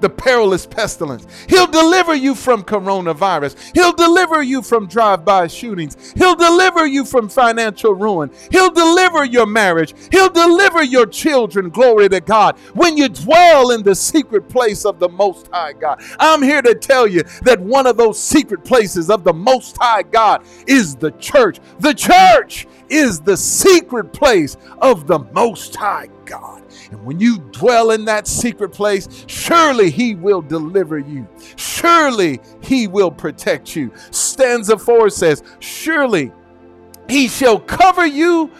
the 0.00 0.10
perilous 0.10 0.66
pestilence. 0.66 1.26
He'll 1.48 1.66
deliver 1.66 2.14
you 2.14 2.34
from 2.34 2.62
coronavirus. 2.64 3.56
He'll 3.74 3.92
deliver 3.94 4.42
you 4.42 4.60
from 4.62 4.86
drive 4.88 5.24
by 5.24 5.46
shootings. 5.46 6.12
He'll 6.12 6.34
deliver 6.34 6.86
you 6.86 7.04
from 7.04 7.28
financial 7.28 7.94
ruin. 7.94 8.30
He'll 8.50 8.70
deliver 8.70 9.24
your 9.24 9.46
marriage. 9.46 9.94
He'll 10.10 10.28
deliver 10.28 10.82
your 10.82 11.06
children. 11.06 11.70
Glory 11.70 12.08
to 12.10 12.20
God. 12.20 12.58
When 12.74 12.96
you 12.96 13.08
dwell 13.08 13.70
in 13.70 13.82
the 13.82 13.94
secret 13.94 14.48
place 14.48 14.84
of 14.84 14.98
the 14.98 15.08
Most 15.08 15.48
High 15.52 15.72
God, 15.72 16.02
I'm 16.18 16.42
here 16.42 16.62
to 16.62 16.74
tell 16.74 17.06
you 17.06 17.22
that 17.42 17.58
one 17.58 17.86
of 17.86 17.96
those 17.96 18.20
secret 18.20 18.64
places 18.64 19.08
of 19.08 19.24
the 19.24 19.34
Most 19.34 19.76
High 19.80 20.02
God 20.02 20.44
is 20.66 20.94
the 20.94 21.12
church. 21.12 21.58
The 21.78 21.94
church 21.94 22.66
is 22.88 23.20
the 23.20 23.36
secret 23.36 24.12
place 24.12 24.56
of 24.78 25.06
the 25.06 25.20
Most 25.20 25.74
High 25.74 26.08
God. 26.26 26.62
And 26.90 27.04
when 27.04 27.20
you 27.20 27.38
dwell 27.38 27.92
in 27.92 28.04
that 28.06 28.26
secret 28.26 28.70
place, 28.70 29.24
surely 29.26 29.90
He 29.90 30.14
will 30.14 30.42
deliver 30.42 30.98
you. 30.98 31.26
Surely 31.56 32.40
He 32.60 32.86
will 32.86 33.10
protect 33.10 33.74
you. 33.74 33.92
Stanza 34.10 34.76
4 34.76 35.10
says, 35.10 35.42
Surely 35.60 36.32
He 37.08 37.28
shall 37.28 37.58
cover 37.60 38.06
you 38.06 38.50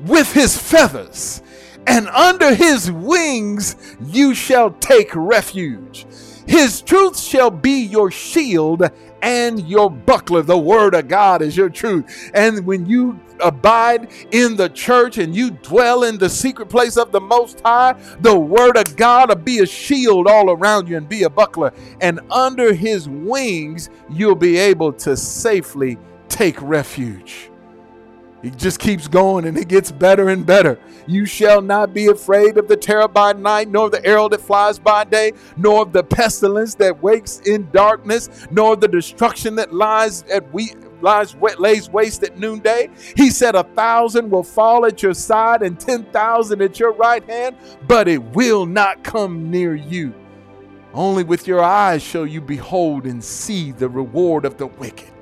with 0.00 0.32
His 0.32 0.56
feathers, 0.56 1.42
and 1.86 2.08
under 2.08 2.54
His 2.54 2.90
wings 2.90 3.96
you 4.04 4.34
shall 4.34 4.72
take 4.72 5.14
refuge. 5.14 6.06
His 6.46 6.80
truth 6.80 7.18
shall 7.18 7.50
be 7.50 7.82
your 7.82 8.10
shield 8.10 8.90
and 9.22 9.68
your 9.68 9.90
buckler. 9.90 10.42
The 10.42 10.58
word 10.58 10.94
of 10.94 11.08
God 11.08 11.42
is 11.42 11.56
your 11.56 11.68
truth. 11.68 12.30
And 12.34 12.64
when 12.66 12.86
you 12.86 13.18
abide 13.40 14.10
in 14.32 14.56
the 14.56 14.68
church 14.68 15.18
and 15.18 15.34
you 15.34 15.50
dwell 15.50 16.04
in 16.04 16.18
the 16.18 16.28
secret 16.28 16.68
place 16.68 16.96
of 16.96 17.12
the 17.12 17.20
Most 17.20 17.60
High, 17.60 17.94
the 18.20 18.38
Word 18.38 18.76
of 18.76 18.96
God 18.96 19.28
will 19.28 19.36
be 19.36 19.60
a 19.60 19.66
shield 19.66 20.26
all 20.26 20.50
around 20.50 20.88
you 20.88 20.96
and 20.96 21.08
be 21.08 21.22
a 21.24 21.30
buckler. 21.30 21.72
And 22.00 22.20
under 22.30 22.72
His 22.72 23.08
wings, 23.08 23.90
you'll 24.10 24.34
be 24.34 24.56
able 24.58 24.92
to 24.94 25.16
safely 25.16 25.98
take 26.28 26.60
refuge. 26.62 27.50
He 28.42 28.50
just 28.50 28.78
keeps 28.78 29.08
going 29.08 29.46
and 29.46 29.58
it 29.58 29.68
gets 29.68 29.90
better 29.90 30.28
and 30.28 30.46
better. 30.46 30.78
You 31.06 31.26
shall 31.26 31.60
not 31.60 31.92
be 31.92 32.06
afraid 32.06 32.56
of 32.56 32.68
the 32.68 32.76
terror 32.76 33.08
by 33.08 33.32
night, 33.32 33.68
nor 33.68 33.90
the 33.90 34.04
arrow 34.06 34.28
that 34.28 34.40
flies 34.40 34.78
by 34.78 35.04
day, 35.04 35.32
nor 35.56 35.82
of 35.82 35.92
the 35.92 36.04
pestilence 36.04 36.74
that 36.76 37.02
wakes 37.02 37.40
in 37.40 37.68
darkness, 37.72 38.46
nor 38.50 38.76
the 38.76 38.86
destruction 38.86 39.56
that 39.56 39.74
lies 39.74 40.22
at 40.24 40.52
we 40.52 40.72
lies 41.00 41.36
lays 41.58 41.88
waste 41.88 42.22
at 42.22 42.38
noonday. 42.38 42.90
He 43.16 43.30
said, 43.30 43.54
A 43.54 43.64
thousand 43.64 44.30
will 44.30 44.42
fall 44.42 44.86
at 44.86 45.02
your 45.02 45.14
side 45.14 45.62
and 45.62 45.78
ten 45.78 46.04
thousand 46.04 46.62
at 46.62 46.78
your 46.78 46.92
right 46.92 47.24
hand, 47.28 47.56
but 47.86 48.06
it 48.06 48.22
will 48.34 48.66
not 48.66 49.02
come 49.02 49.50
near 49.50 49.74
you. 49.74 50.14
Only 50.94 51.22
with 51.22 51.46
your 51.46 51.62
eyes 51.62 52.02
shall 52.02 52.26
you 52.26 52.40
behold 52.40 53.04
and 53.04 53.22
see 53.22 53.72
the 53.72 53.88
reward 53.88 54.44
of 54.44 54.56
the 54.58 54.66
wicked. 54.66 55.12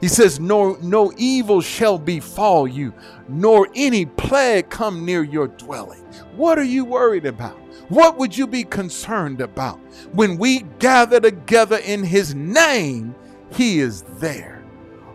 He 0.00 0.08
says, 0.08 0.38
no, 0.38 0.74
no 0.80 1.12
evil 1.16 1.60
shall 1.60 1.98
befall 1.98 2.68
you, 2.68 2.94
nor 3.28 3.68
any 3.74 4.06
plague 4.06 4.70
come 4.70 5.04
near 5.04 5.24
your 5.24 5.48
dwelling. 5.48 6.04
What 6.36 6.58
are 6.58 6.64
you 6.64 6.84
worried 6.84 7.26
about? 7.26 7.56
What 7.88 8.16
would 8.18 8.36
you 8.36 8.46
be 8.46 8.62
concerned 8.64 9.40
about? 9.40 9.78
When 10.12 10.38
we 10.38 10.60
gather 10.78 11.20
together 11.20 11.78
in 11.78 12.04
His 12.04 12.34
name, 12.34 13.14
He 13.50 13.80
is 13.80 14.02
there. 14.18 14.62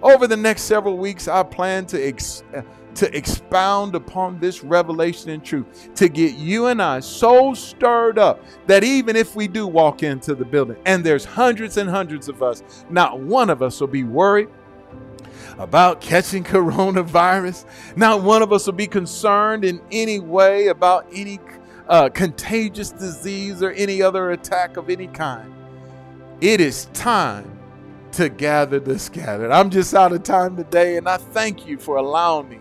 Over 0.02 0.28
the 0.28 0.36
next 0.36 0.64
several 0.64 0.98
weeks, 0.98 1.30
I 1.30 1.44
plan 1.44 1.86
to, 1.86 2.04
ex- 2.06 2.44
uh, 2.54 2.64
to 2.96 3.16
expound 3.16 3.96
upon 3.96 4.38
this 4.38 4.66
revelation 4.66 5.30
and 5.30 5.46
truth, 5.46 5.94
to 5.96 6.10
get 6.10 6.36
you 6.36 6.66
and 6.66 6.82
I 6.82 7.00
so 7.00 7.54
stirred 7.54 8.20
up 8.20 8.44
that 8.68 8.84
even 8.84 9.16
if 9.16 9.34
we 9.34 9.48
do 9.48 9.66
walk 9.66 10.04
into 10.04 10.36
the 10.36 10.44
building 10.44 10.76
and 10.86 11.06
there's 11.06 11.24
hundreds 11.24 11.78
and 11.78 11.90
hundreds 11.90 12.28
of 12.28 12.44
us, 12.44 12.64
not 12.90 13.22
one 13.22 13.50
of 13.50 13.62
us 13.62 13.80
will 13.80 13.88
be 13.88 14.04
worried 14.04 14.50
about 15.58 16.02
catching 16.02 16.44
coronavirus. 16.44 17.66
Not 17.96 18.24
one 18.24 18.42
of 18.42 18.52
us 18.52 18.66
will 18.66 18.74
be 18.74 18.88
concerned 18.88 19.66
in 19.66 19.82
any 19.92 20.20
way 20.20 20.68
about 20.68 21.08
any 21.14 21.40
uh, 21.88 22.10
contagious 22.10 22.92
disease 22.92 23.62
or 23.62 23.72
any 23.72 24.02
other 24.02 24.32
attack 24.32 24.78
of 24.78 24.90
any 24.90 25.08
kind. 25.08 25.54
It 26.42 26.60
is 26.60 26.86
time 26.94 27.60
to 28.14 28.30
gather 28.30 28.80
the 28.80 28.98
scattered. 29.00 29.52
I'm 29.52 29.70
just 29.70 29.94
out 29.94 30.12
of 30.12 30.24
time 30.24 30.56
today, 30.56 30.98
and 30.98 31.08
I 31.08 31.18
thank 31.18 31.68
you 31.68 31.78
for 31.78 31.98
allowing 31.98 32.50
me 32.50 32.60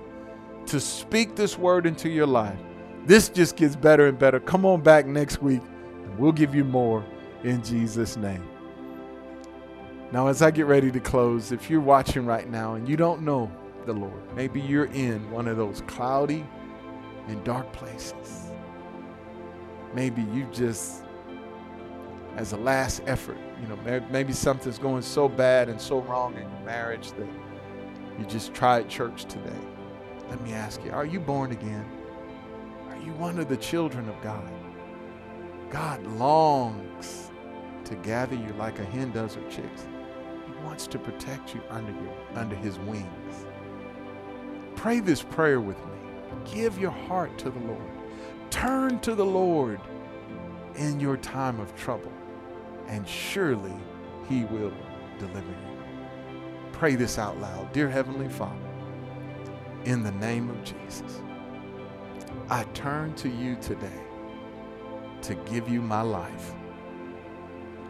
to 0.66 0.81
speak 0.81 1.37
this 1.37 1.59
word 1.59 1.87
into 1.87 2.09
your 2.09 2.26
life. 2.26 2.59
This 3.05 3.28
just 3.28 3.57
gets 3.57 3.76
better 3.76 4.07
and 4.07 4.18
better. 4.18 4.40
Come 4.40 4.64
on 4.64 4.81
back 4.83 5.07
next 5.07 5.42
week, 5.42 5.61
and 6.05 6.18
we'll 6.18 6.33
give 6.33 6.55
you 6.55 6.64
more 6.64 7.05
in 7.42 7.62
Jesus' 7.62 8.16
name. 8.16 8.52
Now, 10.12 10.27
as 10.27 10.42
I 10.42 10.51
get 10.51 10.66
ready 10.66 10.90
to 10.90 11.01
close, 11.01 11.53
if 11.53 11.70
you're 11.70 11.81
watching 11.81 12.27
right 12.27 12.46
now 12.46 12.75
and 12.75 12.87
you 12.87 12.98
don't 12.98 13.22
know 13.22 13.51
the 13.87 13.94
Lord, 13.94 14.37
maybe 14.37 14.61
you're 14.61 14.85
in 14.92 15.31
one 15.31 15.48
of 15.48 15.57
those 15.57 15.83
cloudy 15.87 16.46
and 17.29 17.42
dark 17.44 17.72
places. 17.72 18.51
Maybe 19.94 20.20
you 20.20 20.46
just, 20.53 21.05
as 22.37 22.53
a 22.53 22.59
last 22.59 23.01
effort, 23.07 23.38
you 23.59 23.66
know, 23.68 24.03
maybe 24.11 24.35
something's 24.35 24.79
going 24.79 25.01
so 25.01 25.31
bad 25.31 25.70
and 25.70 25.81
so 25.81 26.03
wrong 26.03 26.35
in 26.35 26.42
your 26.42 26.61
marriage 26.61 27.12
that 27.12 27.29
you 28.18 28.27
just 28.27 28.53
tried 28.53 28.90
church 28.90 29.25
today. 29.25 29.61
Let 30.29 30.42
me 30.42 30.53
ask 30.53 30.85
you, 30.85 30.90
are 30.90 31.07
you 31.07 31.20
born 31.20 31.53
again? 31.53 31.87
Are 32.90 32.98
you 32.98 33.14
one 33.14 33.38
of 33.38 33.48
the 33.48 33.57
children 33.57 34.07
of 34.11 34.20
God? 34.20 34.53
God 35.70 36.07
longs 36.18 37.31
to 37.85 37.94
gather 37.96 38.35
you 38.35 38.53
like 38.59 38.79
a 38.79 38.85
hen 38.85 39.11
does 39.11 39.37
her 39.37 39.51
chicks 39.51 39.87
wants 40.64 40.87
to 40.88 40.98
protect 40.98 41.55
you 41.55 41.62
under, 41.70 41.92
your, 41.92 42.14
under 42.35 42.57
his 42.57 42.79
wings. 42.81 43.46
Pray 44.77 45.01
this 45.01 45.22
prayer 45.22 45.61
with 45.61 45.79
me. 45.79 45.92
Give 46.53 46.79
your 46.79 46.90
heart 46.90 47.38
to 47.38 47.51
the 47.51 47.59
Lord. 47.61 47.82
Turn 48.51 49.01
to 49.01 49.14
the 49.14 49.24
Lord 49.24 49.80
in 50.76 51.01
your 51.01 51.16
time 51.18 51.61
of 51.61 51.74
trouble, 51.76 52.12
and 52.89 53.07
surely 53.07 53.74
he 54.28 54.45
will 54.47 54.72
deliver 55.18 55.51
you. 55.51 55.78
pray 56.72 56.95
this 56.97 57.18
out 57.18 57.39
loud. 57.41 57.72
Dear 57.72 57.89
Heavenly 57.89 58.28
Father, 58.28 58.57
in 59.84 60.03
the 60.03 60.12
name 60.12 60.51
of 60.51 60.64
Jesus, 60.64 61.22
I 62.51 62.64
turn 62.74 63.14
to 63.16 63.28
you 63.28 63.57
today 63.57 64.03
to 65.22 65.34
give 65.34 65.68
you 65.68 65.80
my 65.80 66.03
life. 66.03 66.55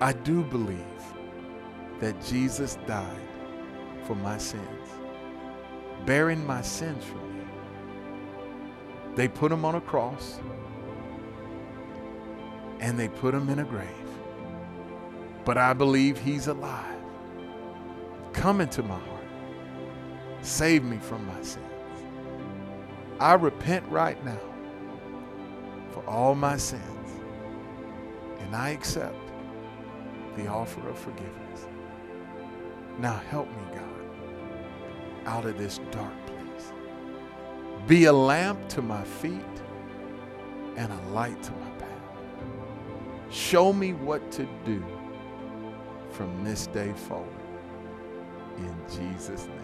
I 0.00 0.12
do 0.12 0.42
believe 0.44 0.78
that 2.02 2.20
Jesus 2.24 2.78
died 2.84 3.28
for 4.02 4.16
my 4.16 4.36
sins, 4.36 4.88
bearing 6.04 6.44
my 6.44 6.60
sins 6.60 7.04
for 7.04 7.18
me. 7.18 7.44
They 9.14 9.28
put 9.28 9.52
him 9.52 9.64
on 9.64 9.76
a 9.76 9.80
cross 9.80 10.40
and 12.80 12.98
they 12.98 13.06
put 13.06 13.32
him 13.32 13.48
in 13.48 13.60
a 13.60 13.64
grave. 13.64 13.86
But 15.44 15.58
I 15.58 15.74
believe 15.74 16.18
he's 16.18 16.48
alive. 16.48 16.98
Come 18.32 18.60
into 18.60 18.82
my 18.82 18.98
heart. 18.98 19.24
Save 20.40 20.82
me 20.82 20.98
from 20.98 21.24
my 21.24 21.40
sins. 21.40 21.64
I 23.20 23.34
repent 23.34 23.86
right 23.86 24.22
now 24.24 24.40
for 25.92 26.04
all 26.08 26.34
my 26.34 26.56
sins. 26.56 26.82
And 28.40 28.56
I 28.56 28.70
accept 28.70 29.14
the 30.34 30.48
offer 30.48 30.88
of 30.88 30.98
forgiveness. 30.98 31.41
Now 32.98 33.20
help 33.30 33.48
me, 33.48 33.64
God, 33.74 35.26
out 35.26 35.44
of 35.44 35.58
this 35.58 35.80
dark 35.90 36.14
place. 36.26 36.72
Be 37.86 38.04
a 38.04 38.12
lamp 38.12 38.68
to 38.70 38.82
my 38.82 39.02
feet 39.02 39.40
and 40.76 40.92
a 40.92 41.08
light 41.08 41.42
to 41.42 41.52
my 41.52 41.70
path. 41.78 41.88
Show 43.30 43.72
me 43.72 43.92
what 43.92 44.30
to 44.32 44.46
do 44.64 44.84
from 46.10 46.44
this 46.44 46.66
day 46.68 46.92
forward. 46.92 47.28
In 48.58 48.74
Jesus' 48.88 49.46
name. 49.46 49.62